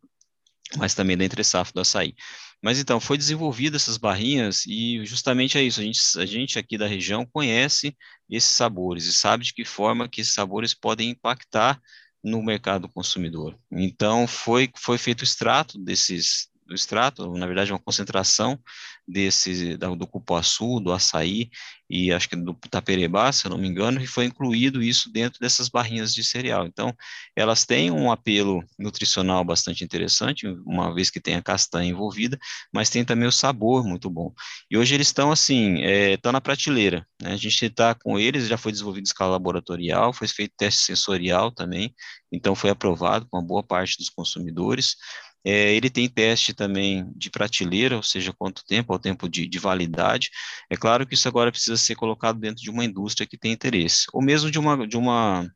[0.78, 2.16] mas também da entre safra do açaí.
[2.62, 6.78] Mas então, foi desenvolvida essas barrinhas e justamente é isso, a gente, a gente aqui
[6.78, 7.96] da região conhece
[8.30, 11.82] esses sabores e sabe de que forma que esses sabores podem impactar
[12.24, 13.58] no mercado consumidor.
[13.72, 18.58] Então, foi, foi feito o extrato desses, do extrato, na verdade, uma concentração
[19.06, 21.50] desse, do cupuaçu, do açaí
[21.90, 25.38] e acho que do taperebá, se eu não me engano, e foi incluído isso dentro
[25.42, 26.66] dessas barrinhas de cereal.
[26.66, 26.96] Então,
[27.36, 32.40] elas têm um apelo nutricional bastante interessante, uma vez que tem a castanha envolvida,
[32.74, 34.34] mas tem também o sabor muito bom.
[34.70, 35.82] E hoje eles estão assim,
[36.14, 37.06] estão é, na prateleira.
[37.22, 37.34] Né?
[37.34, 41.52] A gente está com eles, já foi desenvolvido em escala laboratorial, foi feito teste sensorial
[41.52, 41.94] também,
[42.32, 44.96] então foi aprovado com uma boa parte dos consumidores.
[45.44, 49.60] É, ele tem teste também de prateleira, ou seja, quanto tempo, ao tempo de, de,
[49.60, 50.30] validade.
[50.70, 54.06] É claro que isso agora precisa ser colocado dentro de uma indústria que tem interesse,
[54.14, 55.50] ou mesmo de uma, de uma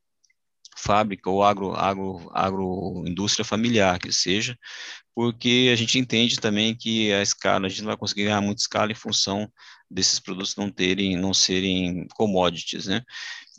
[0.77, 4.57] fábrica ou agro, agro, agroindústria familiar, que seja,
[5.15, 8.61] porque a gente entende também que a escala, a gente não vai conseguir ganhar muita
[8.61, 9.49] escala em função
[9.89, 13.01] desses produtos não terem, não serem commodities, né?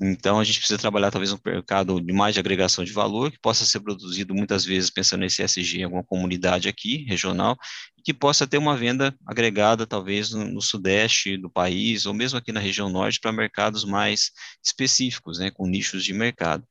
[0.00, 3.38] Então, a gente precisa trabalhar talvez um mercado de mais de agregação de valor, que
[3.38, 7.56] possa ser produzido muitas vezes pensando nesse ESG em alguma comunidade aqui, regional,
[7.96, 12.38] e que possa ter uma venda agregada talvez no, no sudeste do país, ou mesmo
[12.38, 14.32] aqui na região norte, para mercados mais
[14.62, 16.64] específicos, né, com nichos de mercado.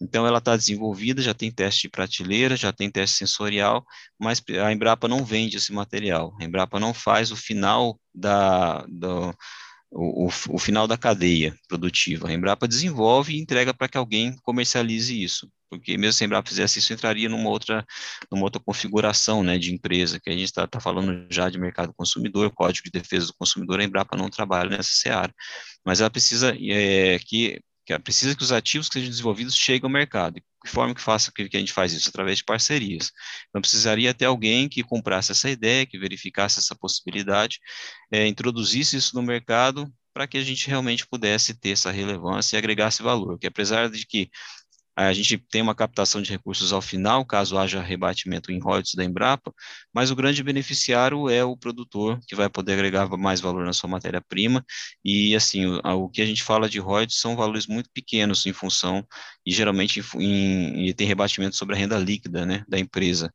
[0.00, 3.84] Então, ela está desenvolvida, já tem teste de prateleira, já tem teste sensorial,
[4.18, 6.34] mas a Embrapa não vende esse material.
[6.40, 9.34] A Embrapa não faz o final da, do,
[9.90, 12.28] o, o, final da cadeia produtiva.
[12.28, 16.48] A Embrapa desenvolve e entrega para que alguém comercialize isso, porque mesmo se a Embrapa
[16.48, 17.84] fizesse isso, entraria numa outra,
[18.30, 21.92] numa outra configuração né, de empresa, que a gente está tá falando já de mercado
[21.92, 25.34] consumidor, código de defesa do consumidor, a Embrapa não trabalha nessa seara.
[25.84, 27.60] Mas ela precisa é, que
[27.98, 30.38] que precisa que os ativos que sejam desenvolvidos cheguem ao mercado.
[30.38, 32.08] E que forma que faça que, que a gente faz isso?
[32.08, 33.10] Através de parcerias.
[33.48, 37.58] Então, precisaria ter alguém que comprasse essa ideia, que verificasse essa possibilidade,
[38.10, 42.58] é, introduzisse isso no mercado para que a gente realmente pudesse ter essa relevância e
[42.58, 43.38] agregasse valor.
[43.38, 44.30] Que apesar de que
[44.96, 49.04] a gente tem uma captação de recursos ao final, caso haja rebatimento em royalties da
[49.04, 49.52] Embrapa,
[49.92, 53.88] mas o grande beneficiário é o produtor, que vai poder agregar mais valor na sua
[53.88, 54.64] matéria-prima,
[55.04, 58.52] e assim, o, o, que a gente fala de royalties são valores muito pequenos em
[58.52, 59.06] função,
[59.46, 63.32] e geralmente em, em, tem rebatimento sobre a renda líquida, né, da empresa.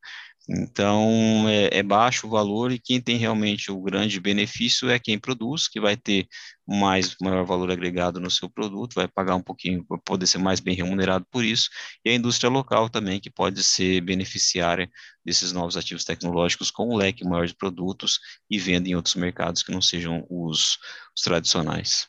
[0.47, 5.17] Então, é, é, baixo o valor e quem tem realmente o grande benefício é quem
[5.17, 6.27] produz, que vai ter
[6.67, 10.75] mais maior valor agregado no seu produto, vai pagar um pouquinho, poder ser mais bem
[10.75, 11.69] remunerado por isso,
[12.03, 14.89] e a indústria local também, que pode ser beneficiária
[15.23, 18.19] desses novos ativos tecnológicos com um leque maior de produtos
[18.49, 20.77] e venda em outros mercados que não sejam os,
[21.15, 22.07] os tradicionais.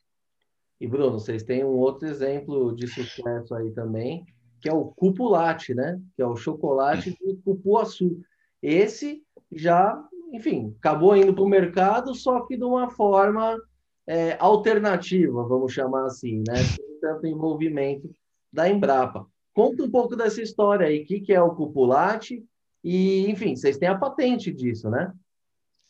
[0.79, 4.27] E Bruno, vocês têm um outro exemplo de sucesso aí também,
[4.67, 6.01] que é o cupulate, né?
[6.17, 8.21] Que é o chocolate de cupuaçu.
[8.61, 10.03] Esse já
[10.33, 13.57] enfim, acabou indo para o mercado, só que de uma forma
[14.07, 16.57] é, alternativa, vamos chamar assim, né?
[16.57, 18.11] Sem tanto envolvimento
[18.53, 19.25] da Embrapa.
[19.55, 22.45] Conta um pouco dessa história aí, o que, que é o Cupulate
[22.83, 25.13] e, enfim, vocês têm a patente disso, né?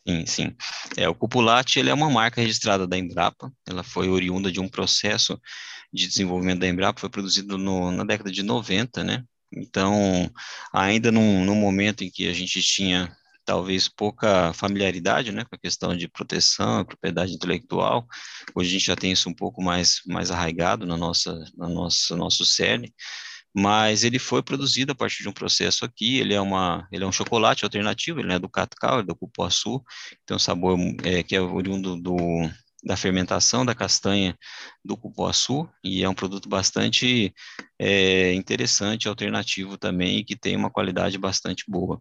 [0.07, 0.57] Sim, sim.
[0.97, 4.69] É, o Cupulate ele é uma marca registrada da Embrapa, ela foi oriunda de um
[4.69, 5.41] processo
[5.97, 9.25] de desenvolvimento da Embrapa, foi produzido no, na década de 90, né?
[9.53, 10.31] Então,
[10.73, 15.59] ainda num, num momento em que a gente tinha talvez pouca familiaridade, né, com a
[15.59, 18.07] questão de proteção, propriedade intelectual.
[18.55, 22.17] Hoje a gente já tem isso um pouco mais mais arraigado na nossa na nossa
[22.17, 22.93] nosso cerne,
[23.55, 26.19] mas ele foi produzido a partir de um processo aqui.
[26.19, 29.83] Ele é uma ele é um chocolate alternativo, ele é do cacau, é do cupuaçu,
[30.27, 32.17] tem um sabor é, que é oriundo do
[32.87, 34.39] da fermentação da castanha
[34.85, 37.35] do cupuaçu e é um produto bastante
[37.77, 42.01] é, interessante, alternativo também e que tem uma qualidade bastante boa.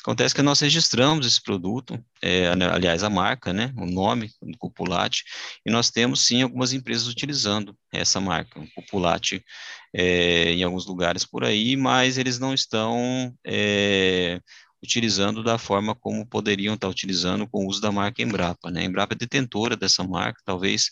[0.00, 5.24] Acontece que nós registramos esse produto, é, aliás, a marca, né, o nome do Cupulate,
[5.66, 9.44] e nós temos sim algumas empresas utilizando essa marca, o Cupulate,
[9.92, 14.40] é, em alguns lugares por aí, mas eles não estão é,
[14.82, 18.70] utilizando da forma como poderiam estar utilizando com o uso da marca Embrapa.
[18.70, 18.82] Né?
[18.82, 20.90] A Embrapa é detentora dessa marca, talvez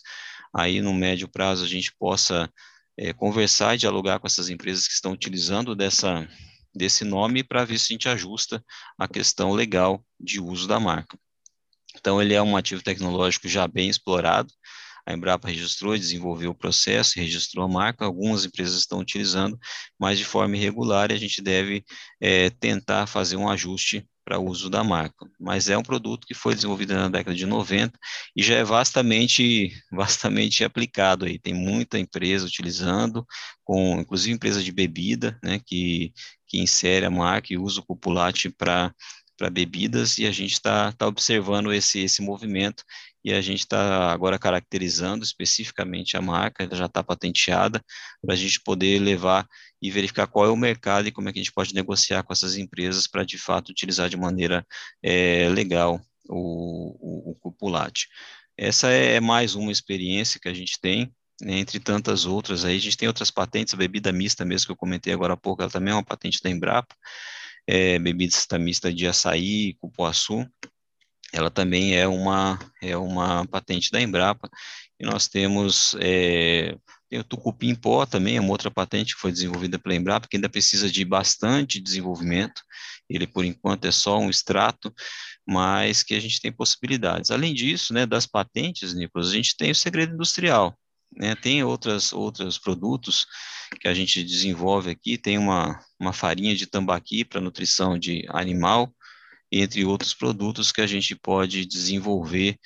[0.53, 2.51] aí no médio prazo a gente possa
[2.97, 6.27] é, conversar e dialogar com essas empresas que estão utilizando dessa
[6.73, 8.63] desse nome para ver se a gente ajusta
[8.97, 11.17] a questão legal de uso da marca.
[11.95, 14.53] Então, ele é um ativo tecnológico já bem explorado.
[15.09, 18.05] A Embrapa registrou desenvolveu o processo, registrou a marca.
[18.05, 19.57] Algumas empresas estão utilizando,
[19.99, 21.11] mas de forma irregular.
[21.11, 21.83] A gente deve
[22.21, 25.25] é, tentar fazer um ajuste para uso da marca.
[25.39, 27.97] Mas é um produto que foi desenvolvido na década de 90
[28.35, 31.39] e já é vastamente, vastamente aplicado aí.
[31.39, 33.25] Tem muita empresa utilizando,
[33.63, 36.13] com inclusive empresa de bebida, né, que,
[36.47, 38.93] que insere a marca e usa o cupulate para
[39.39, 42.83] para bebidas e a gente está tá observando esse, esse movimento
[43.23, 47.83] e a gente está agora caracterizando especificamente a marca, ela já está patenteada,
[48.21, 49.47] para a gente poder levar
[49.81, 52.33] e verificar qual é o mercado e como é que a gente pode negociar com
[52.33, 54.65] essas empresas para, de fato, utilizar de maneira
[55.03, 58.07] é, legal o, o, o cupulate.
[58.57, 61.11] Essa é mais uma experiência que a gente tem,
[61.41, 64.71] né, entre tantas outras aí, a gente tem outras patentes, a bebida mista mesmo que
[64.71, 66.93] eu comentei agora há pouco, ela também é uma patente da Embrapa,
[67.65, 70.45] é, bebida mista de açaí, cupuaçu,
[71.33, 74.49] ela também é uma, é uma patente da Embrapa,
[74.99, 76.75] e nós temos é,
[77.09, 80.37] tem o tucupim pó também, é uma outra patente que foi desenvolvida pela Embrapa, que
[80.37, 82.61] ainda precisa de bastante desenvolvimento,
[83.09, 84.93] ele por enquanto é só um extrato,
[85.45, 87.31] mas que a gente tem possibilidades.
[87.31, 90.77] Além disso, né, das patentes, Nicolas, a gente tem o segredo industrial,
[91.17, 93.25] né, tem outras, outros produtos
[93.81, 98.93] que a gente desenvolve aqui, tem uma, uma farinha de tambaqui para nutrição de animal,
[99.51, 102.57] entre outros produtos que a gente pode desenvolver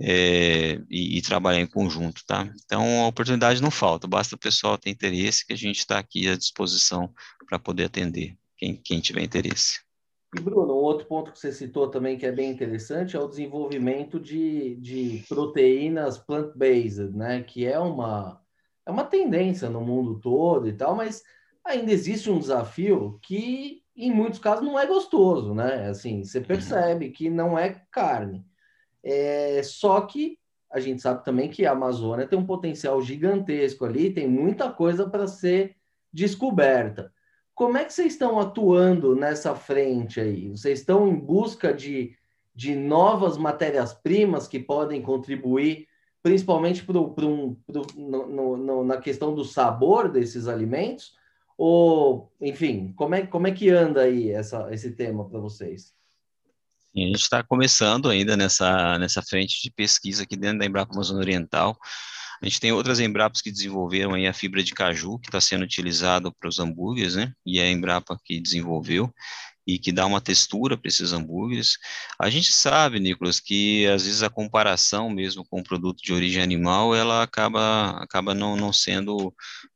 [0.00, 2.52] é, e, e, trabalhar em conjunto, tá?
[2.64, 6.28] Então, a oportunidade não falta, basta o pessoal ter interesse, que a gente está aqui
[6.28, 7.12] à disposição
[7.46, 9.80] para poder atender quem, quem tiver interesse.
[10.36, 13.28] E, Bruno, um outro ponto que você citou também que é bem interessante é o
[13.28, 17.44] desenvolvimento de, de proteínas plant-based, né?
[17.44, 18.42] Que é uma,
[18.84, 21.22] é uma tendência no mundo todo e tal, mas
[21.64, 25.88] ainda existe um desafio que, em muitos casos, não é gostoso, né?
[25.88, 26.44] Assim, você uhum.
[26.44, 28.44] percebe que não é carne.
[29.02, 30.38] É, só que
[30.70, 35.08] a gente sabe também que a Amazônia tem um potencial gigantesco ali, tem muita coisa
[35.08, 35.76] para ser
[36.12, 37.12] descoberta.
[37.54, 40.48] Como é que vocês estão atuando nessa frente aí?
[40.48, 42.16] Vocês estão em busca de,
[42.52, 45.86] de novas matérias-primas que podem contribuir,
[46.20, 51.14] principalmente pro, pro um, pro, no, no, na questão do sabor desses alimentos?
[51.56, 55.94] Ou, enfim, como é, como é que anda aí essa, esse tema para vocês?
[56.96, 61.22] a gente está começando ainda nessa, nessa frente de pesquisa aqui dentro da Embrapa Amazônia
[61.22, 61.76] Oriental.
[62.40, 65.64] A gente tem outras Embrapas que desenvolveram aí a fibra de caju, que está sendo
[65.64, 67.32] utilizado para os hambúrgueres, né?
[67.44, 69.12] E é a Embrapa que desenvolveu
[69.66, 71.78] e que dá uma textura para esses hambúrgueres.
[72.20, 76.42] A gente sabe, Nicolas, que às vezes a comparação mesmo com o produto de origem
[76.42, 79.34] animal, ela acaba, acaba não, não sendo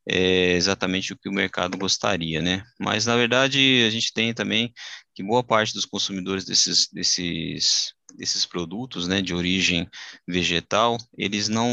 [0.08, 2.62] é, exatamente o que o mercado gostaria, né?
[2.78, 4.72] Mas, na verdade, a gente tem também
[5.14, 9.88] que boa parte dos consumidores desses, desses desses produtos, né, de origem
[10.26, 11.68] vegetal, eles não,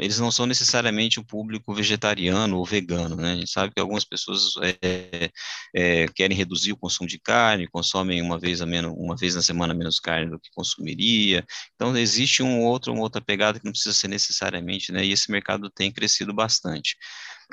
[0.00, 4.04] eles não são necessariamente o público vegetariano ou vegano, né, a gente sabe que algumas
[4.04, 5.30] pessoas é,
[5.76, 9.42] é, querem reduzir o consumo de carne, consomem uma vez a menos, uma vez na
[9.42, 11.44] semana menos carne do que consumiria,
[11.74, 15.30] então existe um outro, uma outra pegada que não precisa ser necessariamente, né, e esse
[15.30, 16.96] mercado tem crescido bastante.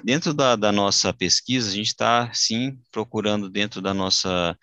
[0.04, 4.56] Dentro da, da nossa pesquisa, a gente está, sim, procurando dentro da nossa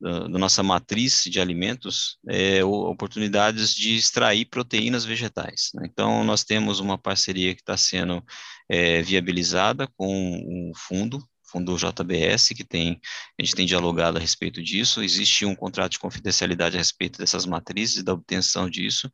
[0.00, 5.70] da, nossa matriz de alimentos é, oportunidades de extrair proteínas vegetais.
[5.74, 5.88] Né?
[5.90, 8.22] Então, nós temos uma parceria que está sendo
[8.68, 13.00] é, viabilizada com um fundo fundo JBS, que tem,
[13.38, 17.46] a gente tem dialogado a respeito disso, existe um contrato de confidencialidade a respeito dessas
[17.46, 19.10] matrizes da obtenção disso,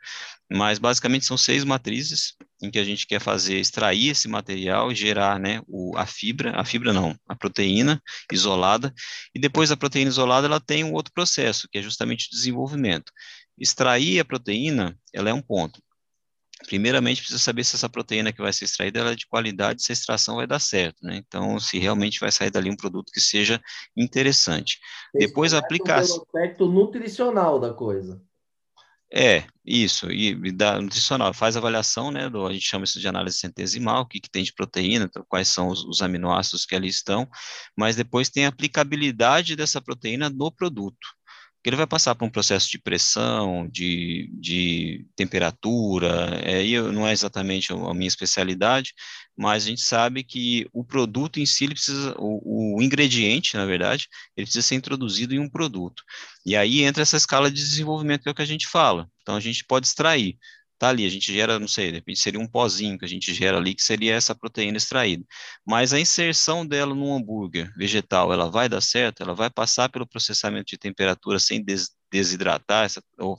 [0.51, 4.95] mas basicamente são seis matrizes em que a gente quer fazer, extrair esse material e
[4.95, 8.01] gerar, né, o, a fibra, a fibra não, a proteína
[8.33, 8.95] isolada,
[9.35, 13.13] e depois a proteína isolada, ela tem um outro processo, que é justamente o desenvolvimento.
[13.59, 15.83] Extrair a proteína, ela é um ponto.
[16.67, 19.95] Primeiramente, precisa saber se essa proteína que vai ser extraída é de qualidade, se a
[19.95, 21.17] extração vai dar certo, né?
[21.17, 23.61] Então, se realmente vai sair dali um produto que seja
[23.97, 24.79] interessante.
[25.13, 26.25] Eles Depois, a aplicação...
[26.25, 28.23] Pelo aspecto nutricional da coisa.
[29.15, 33.37] É, isso, e, da nutricional, faz avaliação, né, do, a gente chama isso de análise
[33.37, 36.89] centesimal, o que, que tem de proteína, então, quais são os, os, aminoácidos que ali
[36.89, 37.29] estão,
[37.77, 41.07] mas depois tem a aplicabilidade dessa proteína no produto
[41.69, 47.73] ele vai passar por um processo de pressão, de, de temperatura, é, não é exatamente
[47.73, 48.95] a minha especialidade,
[49.37, 54.09] mas a gente sabe que o produto em si, precisa, o, o ingrediente, na verdade,
[54.37, 56.03] ele precisa ser introduzido em um produto.
[56.45, 59.09] E aí entra essa escala de desenvolvimento que é o que a gente fala.
[59.23, 60.37] Então, a gente pode extrair
[60.83, 63.33] tá ali, a gente gera, não sei, de repente seria um pozinho que a gente
[63.33, 65.25] gera ali, que seria essa proteína extraída.
[65.65, 69.23] Mas a inserção dela no hambúrguer vegetal, ela vai dar certo?
[69.23, 73.39] Ela vai passar pelo processamento de temperatura sem des desidratar, essa, ou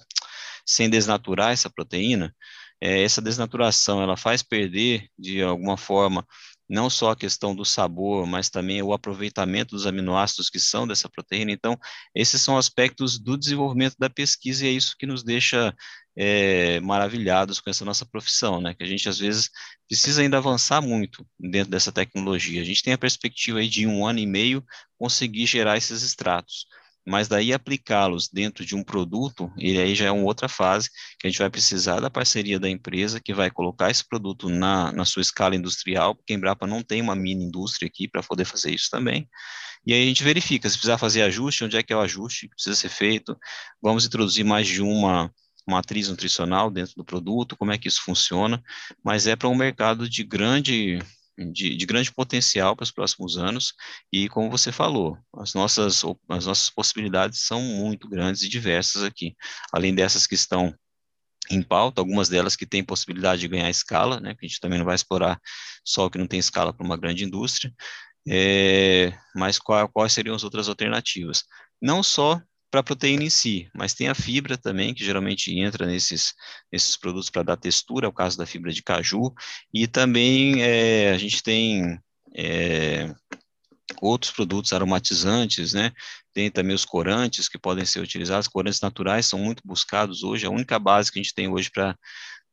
[0.65, 2.33] sem desnaturar essa proteína?
[2.79, 6.25] É, essa desnaturação, ela faz perder, de alguma forma,
[6.73, 11.07] não só a questão do sabor, mas também o aproveitamento dos aminoácidos que são dessa
[11.07, 11.51] proteína.
[11.51, 11.77] Então,
[12.15, 15.75] esses são aspectos do desenvolvimento da pesquisa e é isso que nos deixa
[16.17, 18.73] é, maravilhados com essa nossa profissão, né?
[18.73, 19.51] Que a gente às vezes
[19.87, 22.63] precisa ainda avançar muito dentro dessa tecnologia.
[22.63, 24.65] A gente tem a perspectiva aí de um ano e meio
[24.97, 26.65] conseguir gerar esses extratos,
[27.05, 30.89] mas daí aplicá-los dentro de um produto, ele aí já é uma outra fase
[31.19, 34.91] que a gente vai precisar da parceria da empresa que vai colocar esse produto na,
[34.91, 38.45] na sua escala industrial, porque a Embrapa não tem uma mini indústria aqui para poder
[38.45, 39.27] fazer isso também.
[39.85, 42.47] E aí a gente verifica se precisar fazer ajuste, onde é que é o ajuste
[42.47, 43.37] que precisa ser feito.
[43.81, 45.29] Vamos introduzir mais de uma
[45.67, 48.61] matriz nutricional dentro do produto, como é que isso funciona,
[49.03, 50.99] mas é para um mercado de grande
[51.37, 53.73] de, de, grande potencial para os próximos anos.
[54.11, 59.35] E como você falou, as nossas as nossas possibilidades são muito grandes e diversas aqui,
[59.71, 60.73] além dessas que estão
[61.49, 64.79] em pauta, algumas delas que têm possibilidade de ganhar escala, né, que a gente também
[64.79, 65.39] não vai explorar
[65.83, 67.73] só o que não tem escala para uma grande indústria,
[68.27, 71.43] é, mas qual, quais seriam as outras alternativas?
[71.81, 72.41] Não só
[72.73, 76.33] para a proteína em si, mas tem a fibra também, que geralmente entra nesses,
[76.71, 79.31] nesses produtos para dar textura, é o caso da fibra de caju,
[79.71, 81.99] e também é, a gente tem
[82.35, 83.13] é,
[84.01, 85.91] outros produtos aromatizantes, né?
[86.33, 90.49] Tem também os corantes que podem ser utilizados, corantes naturais são muito buscados hoje, a
[90.49, 91.69] única base que a gente tem hoje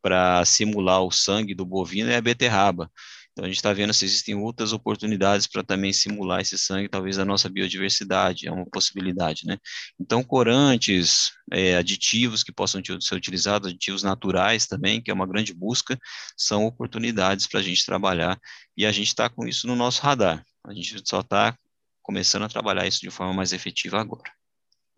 [0.02, 2.90] para simular o sangue do bovino é a beterraba.
[3.32, 7.18] Então, a gente está vendo se existem outras oportunidades para também simular esse sangue, talvez
[7.18, 9.56] a nossa biodiversidade, é uma possibilidade, né?
[9.98, 15.54] Então, corantes, é, aditivos que possam ser utilizados, aditivos naturais também, que é uma grande
[15.54, 15.98] busca,
[16.36, 18.38] são oportunidades para a gente trabalhar
[18.76, 20.44] e a gente está com isso no nosso radar.
[20.66, 21.56] A gente só está
[22.02, 24.39] começando a trabalhar isso de forma mais efetiva agora.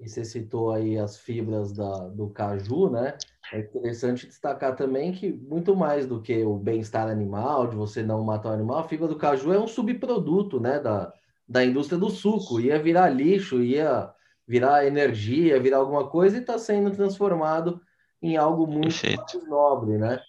[0.03, 3.17] E você citou aí as fibras da, do caju, né?
[3.53, 8.25] É interessante destacar também que muito mais do que o bem-estar animal, de você não
[8.25, 11.13] matar o animal, a fibra do caju é um subproduto, né, da,
[11.49, 12.61] da indústria do suco.
[12.61, 14.13] Ia virar lixo, ia
[14.47, 17.81] virar energia, virar alguma coisa e está sendo transformado
[18.21, 20.21] em algo muito mais nobre, né?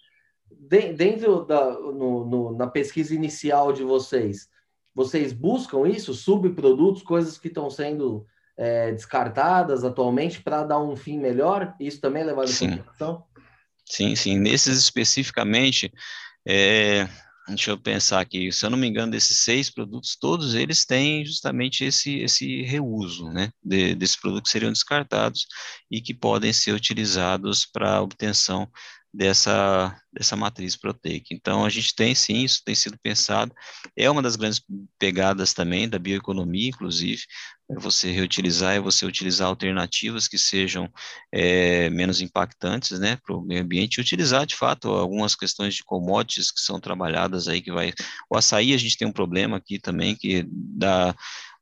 [0.50, 4.48] De, dentro da no, no, na pesquisa inicial de vocês,
[4.94, 8.24] vocês buscam isso, subprodutos, coisas que estão sendo
[8.56, 11.74] é, descartadas atualmente para dar um fim melhor?
[11.80, 13.24] Isso também é levado em consideração?
[13.84, 14.38] Sim, sim.
[14.38, 15.92] Nesses especificamente,
[16.46, 17.08] é,
[17.48, 21.24] deixa eu pensar aqui, se eu não me engano, desses seis produtos, todos eles têm
[21.24, 25.46] justamente esse, esse reuso, né, de, desses produtos que seriam descartados
[25.90, 28.68] e que podem ser utilizados para obtenção
[29.14, 31.28] dessa, dessa matriz proteica.
[31.30, 33.54] Então, a gente tem sim, isso tem sido pensado,
[33.96, 34.60] é uma das grandes
[34.98, 37.22] pegadas também da bioeconomia, inclusive,
[37.70, 40.90] é você reutilizar, é você utilizar alternativas que sejam
[41.32, 46.50] é, menos impactantes, né, para o meio ambiente, utilizar, de fato, algumas questões de commodities
[46.50, 47.92] que são trabalhadas aí, que vai,
[48.28, 51.14] o açaí a gente tem um problema aqui também, que dá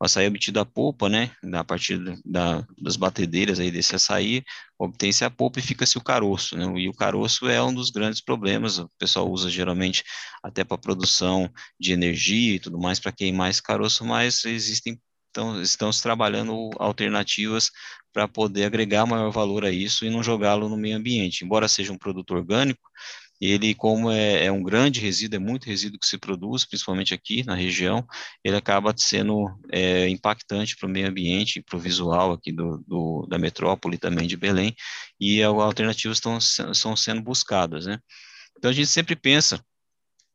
[0.03, 4.43] o açaí obtido a polpa, né, a partir da, das batedeiras aí desse açaí,
[4.77, 8.21] obtém-se a polpa e fica-se o caroço, né, e o caroço é um dos grandes
[8.21, 10.03] problemas, o pessoal usa geralmente
[10.43, 11.49] até para produção
[11.79, 15.01] de energia e tudo mais, para queimar esse caroço, mas existem
[15.31, 17.71] Então, estamos trabalhando alternativas
[18.13, 21.45] para poder agregar maior valor a isso e não jogá-lo no meio ambiente.
[21.45, 22.83] Embora seja um produto orgânico,
[23.45, 27.45] ele, como é, é, um grande resíduo, é muito resíduo que se produz, principalmente aqui
[27.45, 28.07] na região,
[28.45, 33.27] ele acaba sendo é, impactante para o meio ambiente, para o visual aqui do, do,
[33.29, 34.77] da metrópole também de Belém,
[35.21, 37.99] e alternativas estão, sendo buscadas, né?
[38.57, 39.61] Então, a gente sempre pensa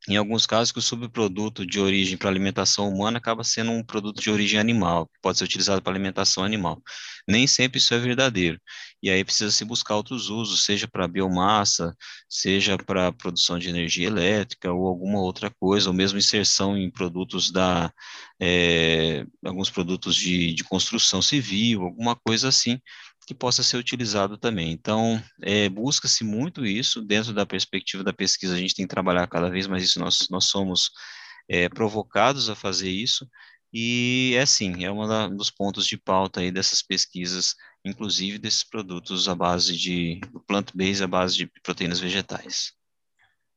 [0.08, 4.22] em alguns casos que o subproduto de origem para alimentação humana acaba sendo um produto
[4.22, 6.82] de origem animal, que pode ser utilizado para alimentação animal.
[7.28, 8.60] Nem sempre isso é verdadeiro.
[9.04, 11.96] E aí precisa se buscar outros usos, seja para biomassa,
[12.30, 17.52] seja para produção de energia elétrica ou alguma outra coisa, ou mesmo inserção em produtos
[17.52, 17.92] da
[18.40, 22.80] é, alguns produtos de, de construção civil, alguma coisa assim,
[23.28, 24.72] que possa ser utilizado também.
[24.72, 29.28] Então, é, busca-se muito isso dentro da perspectiva da pesquisa, a gente tem que trabalhar
[29.28, 30.90] cada vez mais isso, nós, nós somos
[31.50, 33.28] é, provocados a fazer isso,
[33.74, 37.54] e é sim, é um dos pontos de pauta aí dessas pesquisas,
[37.84, 42.72] inclusive desses produtos à base de plant-based, à base de proteínas vegetais.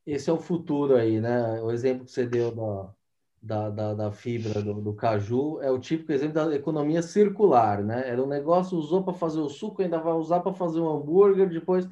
[0.05, 1.61] Esse é o futuro aí, né?
[1.61, 2.93] O exemplo que você deu da,
[3.41, 8.07] da, da, da fibra do, do, caju é o típico exemplo da economia circular, né?
[8.07, 11.49] Era um negócio, usou para fazer o suco, ainda vai usar para fazer um hambúrguer,
[11.49, 11.87] depois.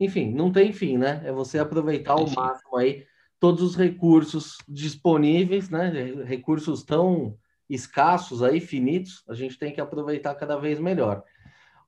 [0.00, 1.20] Enfim, não tem fim, né?
[1.24, 3.06] É você aproveitar ao máximo aí
[3.38, 5.90] todos os recursos disponíveis, né?
[6.24, 7.36] Recursos tão
[7.68, 11.22] escassos aí, finitos, a gente tem que aproveitar cada vez melhor.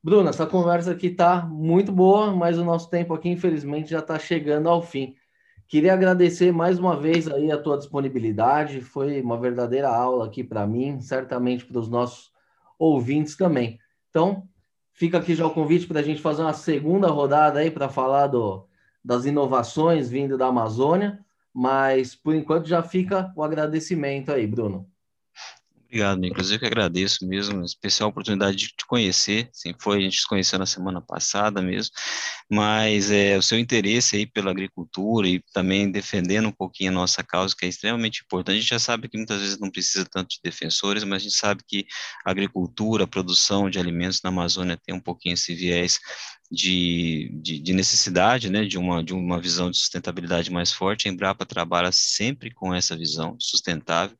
[0.03, 4.17] Bruna, essa conversa aqui tá muito boa, mas o nosso tempo aqui, infelizmente, já está
[4.19, 5.15] chegando ao fim.
[5.67, 10.65] Queria agradecer mais uma vez aí a tua disponibilidade, foi uma verdadeira aula aqui para
[10.65, 12.31] mim, certamente para os nossos
[12.79, 13.77] ouvintes também.
[14.09, 14.47] Então,
[14.93, 18.27] fica aqui já o convite para a gente fazer uma segunda rodada aí para falar
[18.27, 18.65] do,
[19.03, 21.19] das inovações vindo da Amazônia,
[21.53, 24.89] mas por enquanto já fica o agradecimento aí, Bruno.
[25.89, 26.51] Obrigado, Nicolas.
[26.51, 29.49] Eu que agradeço mesmo, especial oportunidade de te conhecer.
[29.53, 31.95] Sim, foi, a gente se conheceu na semana passada mesmo,
[32.51, 37.23] mas é, o seu interesse aí pela agricultura e também defendendo um pouquinho a nossa
[37.23, 38.57] causa, que é extremamente importante.
[38.57, 41.35] A gente já sabe que muitas vezes não precisa tanto de defensores, mas a gente
[41.35, 41.85] sabe que
[42.25, 45.99] a agricultura, a produção de alimentos na Amazônia tem um pouquinho esse viés
[46.51, 51.11] de, de, de, necessidade, né, de uma, de uma visão de sustentabilidade mais forte, a
[51.11, 54.17] Embrapa trabalha sempre com essa visão sustentável,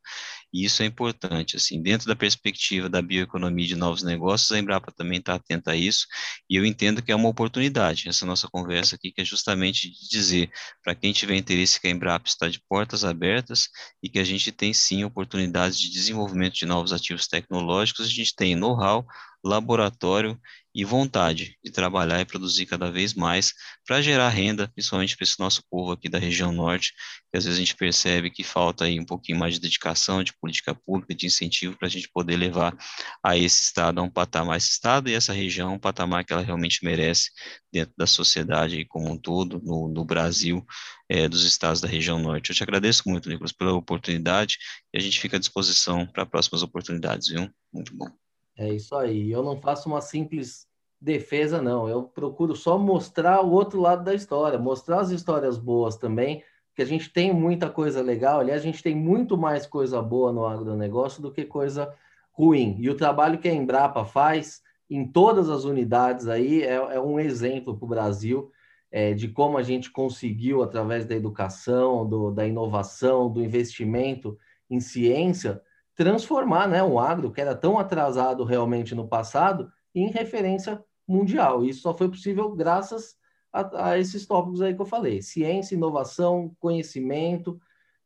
[0.57, 4.91] e isso é importante, assim, dentro da perspectiva da bioeconomia de novos negócios, a Embrapa
[4.91, 6.07] também está atenta a isso,
[6.49, 10.49] e eu entendo que é uma oportunidade, essa nossa conversa aqui, que é justamente dizer
[10.83, 13.69] para quem tiver interesse que a Embrapa está de portas abertas
[14.01, 18.35] e que a gente tem sim oportunidades de desenvolvimento de novos ativos tecnológicos, a gente
[18.35, 19.05] tem know-how,
[19.43, 20.39] laboratório
[20.77, 23.51] e vontade de trabalhar e produzir cada vez mais
[23.85, 26.93] para gerar renda, principalmente para esse nosso povo aqui da região norte,
[27.31, 30.33] que às vezes a gente percebe que falta aí um pouquinho mais de dedicação, de
[30.37, 32.77] política pública, de incentivo para a gente poder levar
[33.23, 36.43] a esse estado a um patamar, esse estado e essa região um patamar que ela
[36.43, 37.31] realmente merece
[37.73, 40.63] dentro da sociedade como um todo, no, no Brasil,
[41.09, 42.51] é, dos estados da região norte.
[42.51, 44.57] Eu te agradeço muito, Nicolas, pela oportunidade
[44.93, 47.49] e a gente fica à disposição para próximas oportunidades, viu?
[47.73, 48.26] Muito bom.
[48.57, 49.31] É isso aí.
[49.31, 50.67] Eu não faço uma simples
[50.99, 51.87] defesa, não.
[51.87, 56.43] Eu procuro só mostrar o outro lado da história, mostrar as histórias boas também,
[56.75, 58.39] que a gente tem muita coisa legal.
[58.39, 61.93] Aliás, a gente tem muito mais coisa boa no agronegócio do que coisa
[62.31, 62.75] ruim.
[62.79, 67.19] E o trabalho que a Embrapa faz em todas as unidades aí é, é um
[67.19, 68.51] exemplo para o Brasil
[68.91, 74.37] é, de como a gente conseguiu, através da educação, do, da inovação, do investimento
[74.69, 75.61] em ciência,
[75.97, 81.65] transformar né, um agro que era tão atrasado realmente no passado em referência mundial.
[81.65, 83.15] Isso só foi possível graças
[83.51, 87.59] a, a esses tópicos aí que eu falei: ciência, inovação, conhecimento,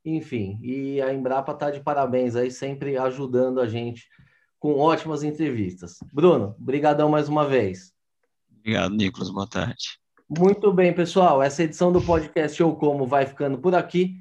[0.06, 0.58] enfim.
[0.64, 4.08] E a Embrapa está de parabéns aí, sempre ajudando a gente
[4.58, 5.98] com ótimas entrevistas.
[6.14, 7.92] Bruno, brigadão mais uma vez.
[8.58, 9.30] Obrigado, Nicolas.
[9.30, 10.00] Boa tarde.
[10.30, 11.44] Muito bem, pessoal.
[11.44, 14.21] Essa edição do podcast Eu Como vai ficando por aqui.